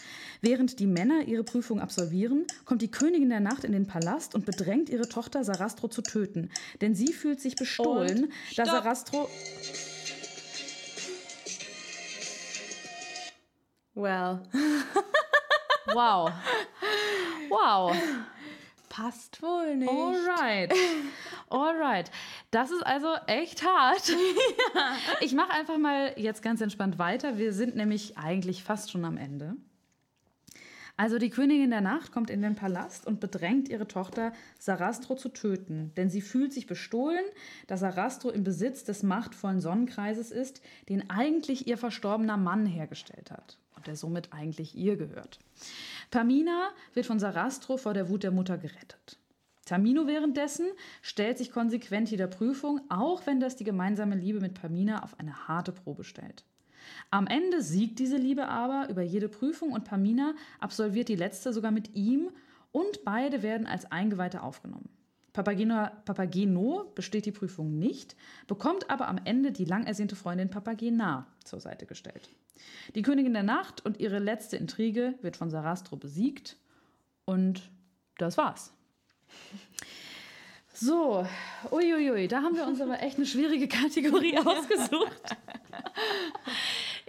Während 0.42 0.80
die 0.80 0.88
Männer 0.88 1.28
ihre 1.28 1.44
Prüfung 1.44 1.80
absolvieren, 1.80 2.48
kommt 2.66 2.82
die 2.82 2.90
Königin 2.90 3.30
der 3.30 3.40
Nacht 3.40 3.66
in 3.66 3.72
den 3.72 3.86
Palast 3.86 4.34
und 4.34 4.48
bedrängt 4.48 4.90
ihre 4.90 5.08
Tochter 5.08 5.44
Sarastro 5.44 5.90
zu 5.90 6.02
töten, 6.02 6.50
denn 6.82 6.96
sie 6.96 7.14
fühlt 7.14 7.40
sich 7.40 7.56
bestohlen, 7.56 8.32
da 8.56 8.66
Sarastro 8.66 9.30
Well. 13.94 14.42
Wow. 15.92 16.32
Wow. 17.50 17.96
Passt 18.90 19.42
wohl 19.42 19.76
nicht. 19.78 19.90
Alright. 19.90 20.74
Alright. 21.50 22.12
Das 22.52 22.72
ist 22.72 22.86
also 22.86 23.14
echt 23.28 23.64
hart. 23.64 24.10
Ja. 24.10 24.96
Ich 25.22 25.34
mache 25.34 25.52
einfach 25.52 25.78
mal 25.78 26.14
jetzt 26.18 26.42
ganz 26.42 26.60
entspannt 26.62 26.98
weiter. 27.00 27.38
Wir 27.38 27.54
sind 27.54 27.76
nämlich 27.76 28.18
eigentlich 28.18 28.64
fast 28.64 28.92
schon 28.92 29.06
am 29.06 29.18
Ende. 29.18 29.56
Also 31.00 31.18
die 31.18 31.30
Königin 31.30 31.70
der 31.70 31.80
Nacht 31.80 32.12
kommt 32.12 32.30
in 32.30 32.42
den 32.42 32.56
Palast 32.56 33.08
und 33.08 33.22
bedrängt 33.22 33.70
ihre 33.70 33.88
Tochter 33.88 34.34
Sarastro 34.60 35.16
zu 35.16 35.30
töten, 35.30 35.94
denn 35.96 36.10
sie 36.10 36.20
fühlt 36.20 36.52
sich 36.52 36.68
bestohlen, 36.68 37.24
da 37.68 37.78
Sarastro 37.78 38.30
im 38.32 38.44
Besitz 38.44 38.84
des 38.84 39.02
machtvollen 39.02 39.62
Sonnenkreises 39.62 40.30
ist, 40.30 40.62
den 40.90 41.10
eigentlich 41.10 41.68
ihr 41.68 41.78
verstorbener 41.78 42.36
Mann 42.36 42.66
hergestellt 42.66 43.32
hat 43.32 43.58
und 43.78 43.88
der 43.88 43.96
somit 43.96 44.34
eigentlich 44.34 44.76
ihr 44.76 44.98
gehört. 44.98 45.40
Pamina 46.12 46.68
wird 46.94 47.06
von 47.06 47.18
Sarastro 47.18 47.78
vor 47.78 47.94
der 47.94 48.10
Wut 48.10 48.24
der 48.24 48.32
Mutter 48.32 48.58
gerettet. 48.58 49.18
Tamino 49.64 50.06
währenddessen 50.06 50.68
stellt 51.02 51.38
sich 51.38 51.54
konsequent 51.54 52.12
jeder 52.12 52.28
Prüfung, 52.28 52.82
auch 52.90 53.26
wenn 53.26 53.40
das 53.40 53.56
die 53.56 53.64
gemeinsame 53.64 54.16
Liebe 54.16 54.42
mit 54.42 54.54
Pamina 54.54 55.02
auf 55.02 55.18
eine 55.18 55.48
harte 55.48 55.72
Probe 55.72 56.04
stellt. 56.04 56.44
Am 57.12 57.28
Ende 57.28 57.62
siegt 57.62 58.00
diese 58.00 58.18
Liebe 58.18 58.48
aber 58.48 58.90
über 58.90 59.02
jede 59.02 59.30
Prüfung 59.30 59.72
und 59.72 59.86
Pamina 59.86 60.34
absolviert 60.60 61.10
die 61.10 61.16
letzte 61.16 61.54
sogar 61.54 61.72
mit 61.72 61.96
ihm 61.96 62.30
und 62.72 63.04
beide 63.04 63.42
werden 63.42 63.68
als 63.68 63.92
Eingeweihte 63.92 64.44
aufgenommen. 64.44 64.90
Papageno, 65.34 65.88
Papageno 66.06 66.92
besteht 66.96 67.26
die 67.26 67.32
Prüfung 67.32 67.78
nicht, 67.78 68.16
bekommt 68.48 68.90
aber 68.90 69.08
am 69.08 69.20
Ende 69.24 69.52
die 69.52 69.66
lang 69.66 69.86
ersehnte 69.86 70.16
Freundin 70.16 70.50
Papagena 70.50 71.28
zur 71.44 71.60
Seite 71.60 71.86
gestellt. 71.86 72.30
Die 72.96 73.04
Königin 73.04 73.34
der 73.34 73.44
Nacht 73.44 73.86
und 73.86 74.00
ihre 74.00 74.20
letzte 74.20 74.58
Intrige 74.58 75.14
wird 75.22 75.38
von 75.38 75.50
Sarastro 75.50 75.96
besiegt 75.96 76.58
und 77.26 77.70
das 78.18 78.38
war's. 78.38 78.74
So, 80.74 81.28
uiuiui, 81.72 82.28
da 82.28 82.42
haben 82.42 82.56
wir 82.56 82.66
uns 82.66 82.80
aber 82.80 83.02
echt 83.02 83.18
eine 83.18 83.26
schwierige 83.26 83.68
Kategorie 83.68 84.38
ausgesucht. 84.46 85.22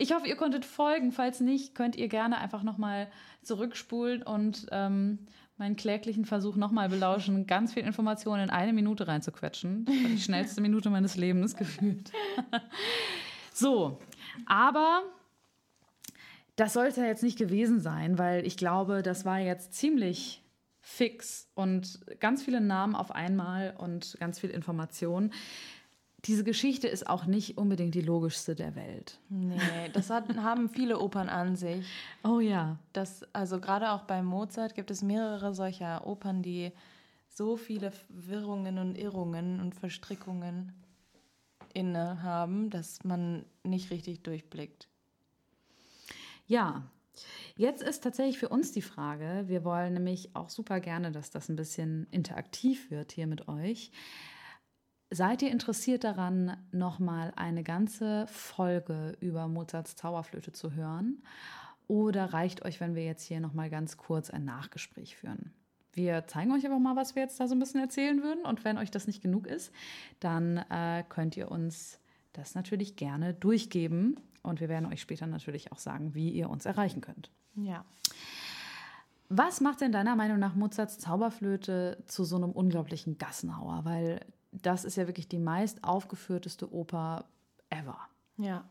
Ich 0.00 0.14
hoffe, 0.14 0.26
ihr 0.26 0.36
konntet 0.36 0.64
folgen. 0.64 1.12
Falls 1.12 1.40
nicht, 1.40 1.74
könnt 1.74 1.94
ihr 1.94 2.08
gerne 2.08 2.38
einfach 2.38 2.62
nochmal 2.62 3.08
zurückspulen 3.42 4.22
und 4.22 4.66
ähm, 4.70 5.18
meinen 5.58 5.76
kläglichen 5.76 6.24
Versuch 6.24 6.56
nochmal 6.56 6.88
belauschen, 6.88 7.46
ganz 7.46 7.74
viel 7.74 7.82
Informationen 7.82 8.44
in 8.44 8.50
eine 8.50 8.72
Minute 8.72 9.06
reinzuquetschen. 9.06 9.84
Das 9.84 9.94
war 9.94 10.08
die 10.08 10.18
schnellste 10.18 10.62
Minute 10.62 10.88
meines 10.88 11.16
Lebens 11.16 11.54
gefühlt. 11.54 12.10
so, 13.52 14.00
aber 14.46 15.02
das 16.56 16.72
sollte 16.72 17.02
jetzt 17.04 17.22
nicht 17.22 17.38
gewesen 17.38 17.78
sein, 17.78 18.16
weil 18.16 18.46
ich 18.46 18.56
glaube, 18.56 19.02
das 19.02 19.26
war 19.26 19.38
jetzt 19.38 19.74
ziemlich 19.74 20.42
fix 20.80 21.46
und 21.54 22.00
ganz 22.20 22.42
viele 22.42 22.62
Namen 22.62 22.96
auf 22.96 23.10
einmal 23.10 23.74
und 23.76 24.16
ganz 24.18 24.40
viel 24.40 24.48
Information. 24.48 25.30
Diese 26.26 26.44
Geschichte 26.44 26.87
ist 26.87 27.09
auch 27.09 27.24
nicht 27.24 27.56
unbedingt 27.56 27.94
die 27.94 28.02
logischste 28.02 28.54
der 28.54 28.74
Welt. 28.74 29.18
Nee, 29.28 29.56
das 29.92 30.11
hat, 30.11 30.28
haben 30.37 30.68
viele 30.68 30.98
Opern 30.98 31.28
an 31.28 31.56
sich. 31.56 31.87
Oh 32.24 32.40
ja. 32.40 32.78
Das, 32.92 33.24
also 33.33 33.61
gerade 33.61 33.92
auch 33.92 34.02
bei 34.02 34.22
Mozart 34.22 34.74
gibt 34.74 34.90
es 34.90 35.02
mehrere 35.02 35.54
solcher 35.54 36.06
Opern, 36.06 36.42
die 36.42 36.72
so 37.28 37.56
viele 37.56 37.92
Wirrungen 38.09 38.78
und 38.78 38.98
Irrungen 38.98 39.61
und 39.61 39.74
Verstrickungen 39.74 40.72
inne 41.72 42.22
haben, 42.22 42.68
dass 42.68 43.04
man 43.04 43.44
nicht 43.62 43.90
richtig 43.90 44.22
durchblickt. 44.22 44.88
Ja, 46.46 46.83
jetzt 47.56 47.83
ist 47.83 48.02
tatsächlich 48.02 48.38
für 48.38 48.48
uns 48.48 48.72
die 48.72 48.83
Frage, 48.83 49.44
wir 49.46 49.64
wollen 49.64 49.94
nämlich 49.94 50.35
auch 50.35 50.50
super 50.50 50.80
gerne, 50.80 51.12
dass 51.12 51.30
das 51.30 51.48
ein 51.48 51.56
bisschen 51.56 52.09
interaktiv 52.11 52.90
wird 52.90 53.12
hier 53.12 53.26
mit 53.26 53.48
euch. 53.48 53.92
Seid 55.12 55.42
ihr 55.42 55.50
interessiert 55.50 56.04
daran, 56.04 56.56
nochmal 56.70 57.32
eine 57.34 57.64
ganze 57.64 58.28
Folge 58.28 59.16
über 59.18 59.48
Mozarts 59.48 59.96
Zauberflöte 59.96 60.52
zu 60.52 60.74
hören? 60.74 61.22
Oder 61.88 62.32
reicht 62.32 62.64
euch, 62.64 62.78
wenn 62.78 62.94
wir 62.94 63.04
jetzt 63.04 63.24
hier 63.24 63.40
nochmal 63.40 63.70
ganz 63.70 63.96
kurz 63.96 64.30
ein 64.30 64.44
Nachgespräch 64.44 65.16
führen? 65.16 65.52
Wir 65.92 66.28
zeigen 66.28 66.52
euch 66.52 66.64
aber 66.64 66.78
mal, 66.78 66.94
was 66.94 67.16
wir 67.16 67.22
jetzt 67.24 67.40
da 67.40 67.48
so 67.48 67.56
ein 67.56 67.58
bisschen 67.58 67.80
erzählen 67.80 68.22
würden. 68.22 68.44
Und 68.44 68.64
wenn 68.64 68.78
euch 68.78 68.92
das 68.92 69.08
nicht 69.08 69.20
genug 69.20 69.48
ist, 69.48 69.72
dann 70.20 70.58
äh, 70.70 71.02
könnt 71.08 71.36
ihr 71.36 71.50
uns 71.50 71.98
das 72.32 72.54
natürlich 72.54 72.94
gerne 72.94 73.34
durchgeben. 73.34 74.20
Und 74.44 74.60
wir 74.60 74.68
werden 74.68 74.86
euch 74.86 75.00
später 75.00 75.26
natürlich 75.26 75.72
auch 75.72 75.78
sagen, 75.78 76.14
wie 76.14 76.30
ihr 76.30 76.48
uns 76.48 76.66
erreichen 76.66 77.00
könnt. 77.00 77.32
Ja. 77.56 77.84
Was 79.28 79.60
macht 79.60 79.80
denn 79.80 79.90
deiner 79.90 80.14
Meinung 80.14 80.38
nach 80.38 80.54
Mozarts 80.54 80.98
Zauberflöte 80.98 82.04
zu 82.06 82.22
so 82.22 82.36
einem 82.36 82.52
unglaublichen 82.52 83.18
Gassenhauer? 83.18 83.84
Weil 83.84 84.20
das 84.52 84.84
ist 84.84 84.96
ja 84.96 85.06
wirklich 85.06 85.28
die 85.28 85.38
meist 85.38 85.84
aufgeführteste 85.84 86.72
Oper 86.72 87.24
ever. 87.68 87.98
Ja. 88.36 88.68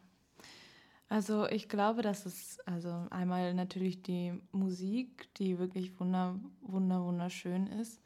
Also 1.08 1.48
ich 1.48 1.70
glaube, 1.70 2.02
dass 2.02 2.26
es 2.26 2.60
also 2.66 3.08
einmal 3.10 3.54
natürlich 3.54 4.04
die 4.04 4.34
Musik, 4.52 5.34
die 5.36 5.58
wirklich 5.58 6.00
wunder, 6.00 6.40
wunder, 6.62 7.04
wunderschön 7.04 7.66
ist, 7.68 8.00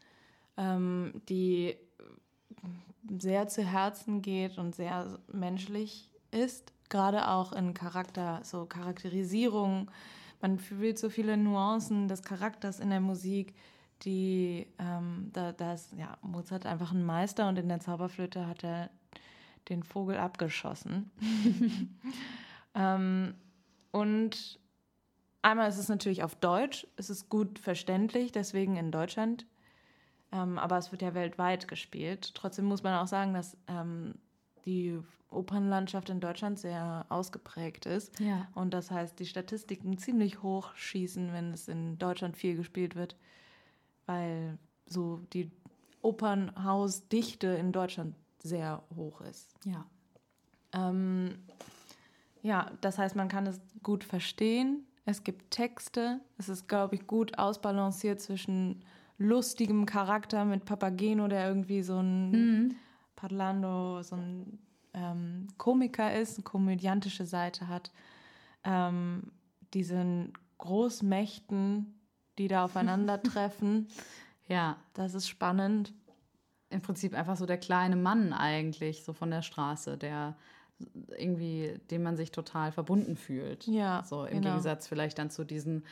ähm, 0.56 1.22
die 1.28 1.76
sehr 3.20 3.50
zu 3.50 3.62
Herzen 3.62 4.22
geht 4.22 4.58
und 4.58 4.76
sehr 4.76 5.20
menschlich 5.28 6.10
ist 6.32 6.74
gerade 6.90 7.28
auch 7.28 7.54
in 7.54 7.74
Charakter, 7.74 8.40
so 8.44 8.66
Charakterisierung. 8.66 9.90
Man 10.42 10.60
fühlt 10.60 11.00
so 11.00 11.10
viele 11.10 11.38
Nuancen 11.38 12.08
des 12.08 12.22
Charakters 12.22 12.80
in 12.80 12.90
der 12.90 13.02
Musik, 13.02 13.56
die, 14.06 14.68
ähm, 14.80 15.30
da, 15.34 15.52
da 15.52 15.74
ist, 15.74 15.94
ja, 15.94 16.18
Mozart 16.22 16.66
einfach 16.66 16.92
ein 16.92 17.04
Meister 17.04 17.48
und 17.48 17.58
in 17.58 17.70
der 17.70 17.80
Zauberflöte 17.80 18.48
hat 18.48 18.64
er 18.64 18.90
den 19.70 19.84
Vogel 19.84 20.18
abgeschossen. 20.18 21.12
ähm, 22.76 23.36
und 23.92 24.60
einmal 25.42 25.70
ist 25.70 25.78
es 25.78 25.90
natürlich 25.90 26.24
auf 26.24 26.36
Deutsch, 26.36 26.88
es 26.98 27.10
ist 27.10 27.30
gut 27.30 27.60
verständlich, 27.60 28.32
deswegen 28.32 28.76
in 28.76 28.92
Deutschland, 28.92 29.46
ähm, 30.32 30.58
aber 30.58 30.78
es 30.78 30.92
wird 30.92 31.02
ja 31.02 31.14
weltweit 31.14 31.68
gespielt. 31.68 32.34
Trotzdem 32.36 32.66
muss 32.66 32.84
man 32.84 32.96
auch 32.96 33.08
sagen, 33.08 33.34
dass 33.34 33.58
ähm, 33.68 34.16
die 34.66 35.00
Opernlandschaft 35.30 36.10
in 36.10 36.20
Deutschland 36.20 36.60
sehr 36.60 37.06
ausgeprägt 37.10 37.86
ist. 37.86 38.20
Ja. 38.20 38.48
Und 38.54 38.74
das 38.74 38.92
heißt, 38.92 39.18
die 39.20 39.26
Statistiken 39.26 39.98
ziemlich 39.98 40.44
hoch 40.44 40.76
schießen, 40.76 41.34
wenn 41.34 41.54
es 41.54 41.68
in 41.68 41.98
Deutschland 41.98 42.38
viel 42.38 42.56
gespielt 42.56 42.96
wird, 42.96 43.16
weil 44.06 44.58
so 44.86 45.18
die 45.34 45.52
Opernhausdichte 46.02 47.48
in 47.48 47.72
Deutschland 47.72 48.16
sehr 48.40 48.84
hoch 48.96 49.22
ist. 49.22 49.56
Ja. 49.66 49.86
Ähm, 50.74 51.40
ja, 52.42 52.72
das 52.82 52.98
heißt, 52.98 53.16
man 53.16 53.30
kann 53.30 53.48
es 53.48 53.62
gut 53.84 54.04
verstehen. 54.04 54.86
Es 55.06 55.24
gibt 55.24 55.52
Texte. 55.52 56.20
Es 56.38 56.50
ist, 56.50 56.68
glaube 56.68 56.96
ich, 56.96 57.08
gut 57.08 57.38
ausbalanciert 57.38 58.22
zwischen 58.22 58.84
lustigem 59.18 59.86
Charakter 59.86 60.44
mit 60.44 60.66
Papageno, 60.66 61.28
der 61.28 61.48
irgendwie 61.48 61.82
so 61.82 62.00
ein 62.00 62.32
mhm. 62.32 62.76
Parlando, 63.16 64.02
so 64.02 64.16
ein 64.16 64.60
ähm, 64.94 65.48
Komiker 65.58 66.14
ist, 66.20 66.38
eine 66.38 66.44
komödiantische 66.44 67.26
Seite 67.26 67.68
hat, 67.68 67.92
ähm, 68.64 69.32
diesen 69.74 70.34
Großmächten, 70.58 71.94
die 72.38 72.48
da 72.48 72.66
aufeinandertreffen. 72.66 73.88
ja. 74.48 74.78
Das 74.94 75.14
ist 75.14 75.28
spannend. 75.28 75.94
im 76.70 76.82
Prinzip 76.82 77.14
einfach 77.14 77.38
so 77.38 77.46
der 77.46 77.58
kleine 77.58 77.96
Mann 77.96 78.34
eigentlich, 78.34 79.04
so 79.04 79.14
von 79.14 79.30
der 79.30 79.42
Straße, 79.42 79.98
der 79.98 80.36
irgendwie, 81.18 81.80
dem 81.92 82.04
man 82.04 82.18
sich 82.18 82.32
total 82.32 82.72
verbunden 82.72 83.16
fühlt. 83.16 83.68
Ja. 83.68 84.04
So 84.04 84.26
im 84.26 84.42
genau. 84.42 84.50
Gegensatz 84.50 84.88
vielleicht 84.88 85.20
dann 85.20 85.30
zu 85.30 85.44
diesen. 85.44 85.84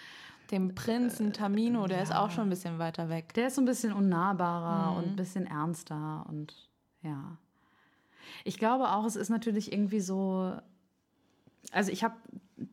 Dem 0.50 0.76
Prinzen 0.76 1.32
Tamino, 1.32 1.88
der 1.88 1.98
ja, 1.98 2.04
ist 2.04 2.14
auch 2.14 2.30
schon 2.30 2.48
ein 2.48 2.50
bisschen 2.50 2.78
weiter 2.78 3.08
weg. 3.08 3.34
Der 3.36 3.48
ist 3.48 3.56
so 3.56 3.62
ein 3.62 3.66
bisschen 3.66 3.94
unnahbarer 3.94 4.92
mhm. 4.92 4.98
und 4.98 5.06
ein 5.06 5.16
bisschen 5.16 5.48
ernster 5.48 6.26
und 6.28 6.70
ja. 7.04 7.38
Ich 8.44 8.58
glaube 8.58 8.92
auch, 8.92 9.06
es 9.06 9.16
ist 9.16 9.30
natürlich 9.30 9.72
irgendwie 9.72 10.02
so. 10.02 10.54
Also 11.72 11.92
ich 11.92 12.04
habe 12.04 12.16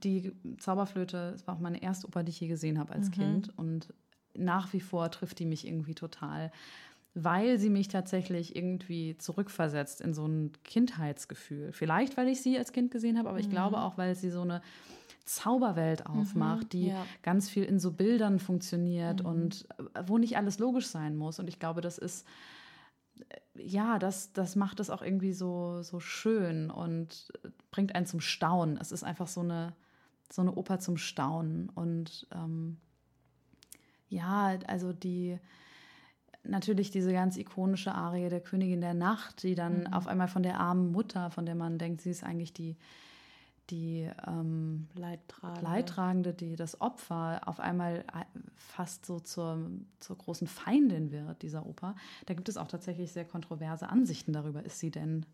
die 0.02 0.32
Zauberflöte, 0.58 1.32
es 1.34 1.46
war 1.46 1.56
auch 1.56 1.60
meine 1.60 1.82
erste 1.82 2.06
Oper, 2.06 2.22
die 2.22 2.30
ich 2.30 2.40
je 2.40 2.48
gesehen 2.48 2.78
habe 2.78 2.92
als 2.92 3.08
mhm. 3.08 3.12
Kind 3.12 3.58
und 3.58 3.92
nach 4.34 4.72
wie 4.72 4.80
vor 4.80 5.10
trifft 5.10 5.38
die 5.38 5.46
mich 5.46 5.66
irgendwie 5.66 5.94
total 5.94 6.52
weil 7.14 7.58
sie 7.58 7.70
mich 7.70 7.88
tatsächlich 7.88 8.54
irgendwie 8.54 9.16
zurückversetzt 9.18 10.00
in 10.00 10.14
so 10.14 10.26
ein 10.26 10.52
Kindheitsgefühl. 10.64 11.72
Vielleicht, 11.72 12.16
weil 12.16 12.28
ich 12.28 12.42
sie 12.42 12.56
als 12.56 12.72
Kind 12.72 12.90
gesehen 12.90 13.18
habe, 13.18 13.28
aber 13.28 13.40
ich 13.40 13.48
mhm. 13.48 13.52
glaube 13.52 13.78
auch, 13.78 13.98
weil 13.98 14.14
sie 14.14 14.30
so 14.30 14.42
eine 14.42 14.62
Zauberwelt 15.24 16.06
aufmacht, 16.06 16.64
mhm, 16.64 16.68
die 16.70 16.86
ja. 16.88 17.06
ganz 17.22 17.50
viel 17.50 17.64
in 17.64 17.78
so 17.78 17.92
Bildern 17.92 18.38
funktioniert 18.38 19.22
mhm. 19.22 19.28
und 19.28 19.68
äh, 19.94 20.02
wo 20.06 20.18
nicht 20.18 20.36
alles 20.36 20.58
logisch 20.58 20.86
sein 20.86 21.16
muss. 21.16 21.38
Und 21.38 21.48
ich 21.48 21.58
glaube, 21.58 21.80
das 21.80 21.98
ist, 21.98 22.26
ja, 23.54 23.98
das, 23.98 24.32
das 24.32 24.56
macht 24.56 24.80
es 24.80 24.90
auch 24.90 25.02
irgendwie 25.02 25.32
so, 25.32 25.82
so 25.82 26.00
schön 26.00 26.70
und 26.70 27.32
bringt 27.70 27.94
einen 27.94 28.06
zum 28.06 28.20
Staunen. 28.20 28.78
Es 28.78 28.92
ist 28.92 29.04
einfach 29.04 29.26
so 29.26 29.40
eine, 29.40 29.74
so 30.30 30.42
eine 30.42 30.54
Oper 30.54 30.78
zum 30.78 30.96
Staunen. 30.96 31.68
Und 31.70 32.26
ähm, 32.34 32.78
ja, 34.08 34.58
also 34.66 34.92
die, 34.92 35.38
natürlich 36.44 36.90
diese 36.90 37.12
ganz 37.12 37.36
ikonische 37.36 37.94
Arie 37.94 38.28
der 38.28 38.40
Königin 38.40 38.80
der 38.80 38.94
Nacht, 38.94 39.42
die 39.42 39.54
dann 39.54 39.80
mhm. 39.80 39.92
auf 39.92 40.06
einmal 40.06 40.28
von 40.28 40.42
der 40.42 40.60
armen 40.60 40.92
Mutter, 40.92 41.30
von 41.30 41.46
der 41.46 41.54
man 41.54 41.78
denkt, 41.78 42.00
sie 42.00 42.10
ist 42.10 42.24
eigentlich 42.24 42.52
die, 42.52 42.76
die 43.70 44.08
ähm, 44.26 44.88
Leidtragende. 44.94 45.62
Leidtragende, 45.62 46.34
die 46.34 46.56
das 46.56 46.80
Opfer 46.80 47.40
auf 47.46 47.60
einmal 47.60 48.04
äh, 48.14 48.24
fast 48.54 49.06
so 49.06 49.20
zur, 49.20 49.70
zur 49.98 50.16
großen 50.16 50.46
Feindin 50.46 51.10
wird, 51.10 51.42
dieser 51.42 51.66
Oper. 51.66 51.94
Da 52.26 52.34
gibt 52.34 52.48
es 52.48 52.56
auch 52.56 52.68
tatsächlich 52.68 53.12
sehr 53.12 53.24
kontroverse 53.24 53.88
Ansichten 53.88 54.32
darüber. 54.32 54.64
Ist 54.64 54.78
sie 54.78 54.90
denn 54.90 55.26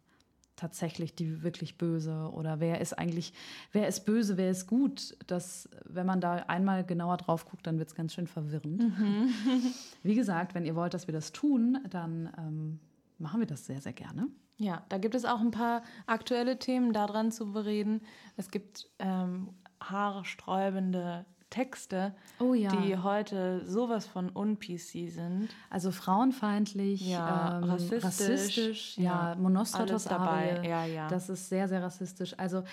tatsächlich 0.56 1.14
die 1.14 1.42
wirklich 1.42 1.78
böse 1.78 2.30
oder 2.32 2.60
wer 2.60 2.80
ist 2.80 2.92
eigentlich, 2.92 3.32
wer 3.72 3.88
ist 3.88 4.04
böse, 4.04 4.36
wer 4.36 4.50
ist 4.50 4.66
gut, 4.66 5.16
das, 5.26 5.68
wenn 5.84 6.06
man 6.06 6.20
da 6.20 6.34
einmal 6.34 6.84
genauer 6.84 7.16
drauf 7.16 7.44
guckt, 7.44 7.66
dann 7.66 7.78
wird 7.78 7.88
es 7.88 7.94
ganz 7.94 8.14
schön 8.14 8.26
verwirrend. 8.26 8.80
Mhm. 8.80 9.28
Wie 10.02 10.14
gesagt, 10.14 10.54
wenn 10.54 10.64
ihr 10.64 10.76
wollt, 10.76 10.94
dass 10.94 11.08
wir 11.08 11.14
das 11.14 11.32
tun, 11.32 11.78
dann 11.90 12.32
ähm, 12.38 12.78
machen 13.18 13.40
wir 13.40 13.46
das 13.46 13.66
sehr, 13.66 13.80
sehr 13.80 13.92
gerne. 13.92 14.28
Ja, 14.56 14.84
da 14.88 14.98
gibt 14.98 15.14
es 15.14 15.24
auch 15.24 15.40
ein 15.40 15.50
paar 15.50 15.82
aktuelle 16.06 16.58
Themen 16.58 16.92
daran 16.92 17.32
zu 17.32 17.52
bereden. 17.52 18.02
Es 18.36 18.50
gibt 18.50 18.88
ähm, 18.98 19.50
haarsträubende 19.80 21.26
Texte, 21.54 22.16
oh, 22.40 22.52
ja. 22.52 22.68
die 22.68 22.96
heute 22.96 23.64
sowas 23.64 24.06
von 24.06 24.34
un-PC 24.34 25.08
sind. 25.08 25.48
Also 25.70 25.92
frauenfeindlich, 25.92 27.08
ja, 27.08 27.58
ähm, 27.58 27.64
rassistisch, 27.64 28.04
rassistisch, 28.04 28.98
ja, 28.98 29.30
ja 29.30 29.34
Monostratos 29.36 30.04
dabei. 30.04 30.60
Ja, 30.66 30.84
ja. 30.84 31.06
Das 31.06 31.28
ist 31.28 31.48
sehr, 31.48 31.68
sehr 31.68 31.80
rassistisch. 31.80 32.34
Also 32.38 32.64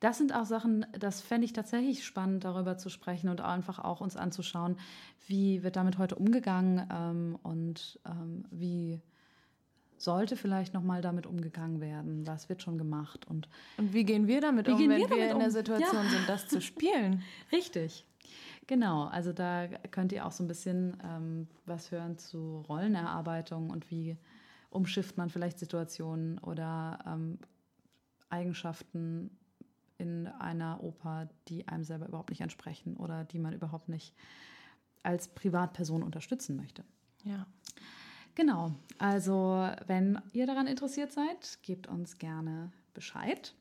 das 0.00 0.16
sind 0.16 0.34
auch 0.34 0.46
Sachen, 0.46 0.86
das 0.98 1.20
fände 1.20 1.44
ich 1.44 1.52
tatsächlich 1.52 2.02
spannend, 2.02 2.44
darüber 2.44 2.78
zu 2.78 2.88
sprechen 2.88 3.28
und 3.28 3.42
einfach 3.42 3.78
auch 3.78 4.00
uns 4.00 4.16
anzuschauen, 4.16 4.78
wie 5.26 5.62
wird 5.62 5.76
damit 5.76 5.98
heute 5.98 6.14
umgegangen 6.14 6.88
ähm, 6.90 7.38
und 7.42 8.00
ähm, 8.06 8.46
wie 8.50 9.02
sollte 10.02 10.36
vielleicht 10.36 10.74
noch 10.74 10.82
mal 10.82 11.02
damit 11.02 11.26
umgegangen 11.26 11.80
werden? 11.80 12.26
Was 12.26 12.48
wird 12.48 12.62
schon 12.62 12.78
gemacht? 12.78 13.26
Und, 13.26 13.48
und 13.76 13.92
wie 13.92 14.04
gehen 14.04 14.26
wir 14.26 14.40
damit 14.40 14.68
um, 14.68 14.78
wenn 14.78 14.90
wir, 14.90 15.10
wir 15.10 15.28
in 15.28 15.34
um? 15.34 15.40
der 15.40 15.50
Situation 15.50 16.04
ja. 16.04 16.10
sind, 16.10 16.28
das 16.28 16.48
zu 16.48 16.60
spielen? 16.60 17.22
Richtig. 17.52 18.06
Genau, 18.66 19.04
also 19.06 19.32
da 19.32 19.66
könnt 19.90 20.12
ihr 20.12 20.24
auch 20.24 20.32
so 20.32 20.44
ein 20.44 20.46
bisschen 20.46 20.96
ähm, 21.04 21.48
was 21.66 21.90
hören 21.90 22.18
zu 22.18 22.64
Rollenerarbeitung 22.68 23.70
und 23.70 23.90
wie 23.90 24.16
umschifft 24.70 25.16
man 25.16 25.28
vielleicht 25.28 25.58
Situationen 25.58 26.38
oder 26.38 27.00
ähm, 27.04 27.38
Eigenschaften 28.28 29.36
in 29.98 30.28
einer 30.28 30.82
Oper, 30.82 31.28
die 31.48 31.66
einem 31.68 31.84
selber 31.84 32.06
überhaupt 32.06 32.30
nicht 32.30 32.40
entsprechen 32.40 32.96
oder 32.96 33.24
die 33.24 33.38
man 33.38 33.52
überhaupt 33.52 33.88
nicht 33.88 34.14
als 35.02 35.28
Privatperson 35.28 36.02
unterstützen 36.02 36.56
möchte. 36.56 36.84
Ja. 37.24 37.46
Genau, 38.34 38.72
also 38.98 39.68
wenn 39.86 40.20
ihr 40.32 40.46
daran 40.46 40.66
interessiert 40.66 41.12
seid, 41.12 41.58
gebt 41.62 41.86
uns 41.86 42.18
gerne 42.18 42.70
Bescheid. 42.94 43.54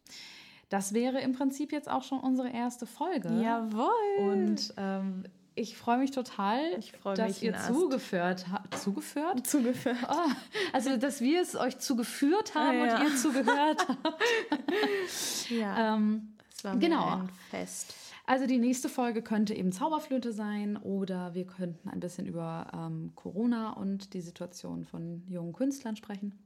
Das 0.69 0.93
wäre 0.93 1.19
im 1.19 1.33
Prinzip 1.33 1.71
jetzt 1.71 1.89
auch 1.89 2.03
schon 2.03 2.19
unsere 2.19 2.49
erste 2.49 2.85
Folge. 2.85 3.29
Jawohl. 3.41 3.89
Und 4.19 4.73
ähm, 4.77 5.23
ich 5.55 5.75
freue 5.75 5.97
mich 5.97 6.11
total, 6.11 6.59
freu 7.01 7.15
dass 7.15 7.41
ihr 7.41 7.53
zugeführt 7.57 8.45
habt. 8.51 8.77
Zugeführt? 8.77 9.45
Zugeführt. 9.45 9.97
Oh, 10.07 10.31
also, 10.71 10.95
dass 10.95 11.19
wir 11.19 11.41
es 11.41 11.55
euch 11.55 11.79
zugeführt 11.79 12.55
haben 12.55 12.79
ja, 12.79 12.85
ja. 12.85 12.97
und 12.97 13.03
ihr 13.03 13.17
zugehört 13.17 13.87
habt. 14.03 15.49
ja. 15.49 15.95
Ähm, 15.95 16.33
das 16.51 16.63
war 16.63 16.77
genau. 16.77 17.17
ein 17.17 17.29
Fest. 17.49 17.93
Also 18.29 18.45
die 18.45 18.59
nächste 18.59 18.89
Folge 18.89 19.23
könnte 19.23 19.55
eben 19.55 19.71
Zauberflöte 19.71 20.33
sein 20.33 20.77
oder 20.77 21.33
wir 21.33 21.47
könnten 21.47 21.89
ein 21.89 21.99
bisschen 21.99 22.27
über 22.27 22.67
ähm, 22.71 23.11
Corona 23.15 23.71
und 23.71 24.13
die 24.13 24.21
Situation 24.21 24.85
von 24.85 25.23
jungen 25.27 25.51
Künstlern 25.51 25.95
sprechen. 25.95 26.37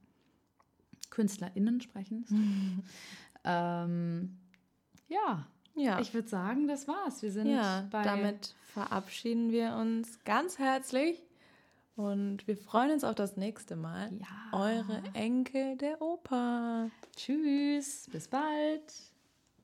KünstlerInnen 1.10 1.82
sprechen. 1.82 2.84
Ähm, 3.46 4.38
ja. 5.10 5.46
ja, 5.76 6.00
ich 6.00 6.14
würde 6.14 6.30
sagen, 6.30 6.66
das 6.70 6.88
war's. 6.88 7.22
Wir 7.22 7.30
sind 7.34 7.48
ja, 7.48 7.86
bei. 7.92 8.02
Damit 8.02 8.56
verabschieden 8.72 9.52
wir 9.52 9.76
uns 9.76 10.24
ganz 10.24 10.60
herzlich 10.60 11.22
und 11.98 12.48
wir 12.48 12.56
freuen 12.56 12.92
uns 12.92 13.04
auf 13.04 13.16
das 13.16 13.36
nächste 13.36 13.76
Mal. 13.76 14.10
Ja. 14.14 14.58
Eure 14.58 15.04
Enkel 15.14 15.76
der 15.76 16.02
Oper. 16.02 16.90
Tschüss, 17.18 18.08
bis 18.14 18.30
bald. 18.30 18.94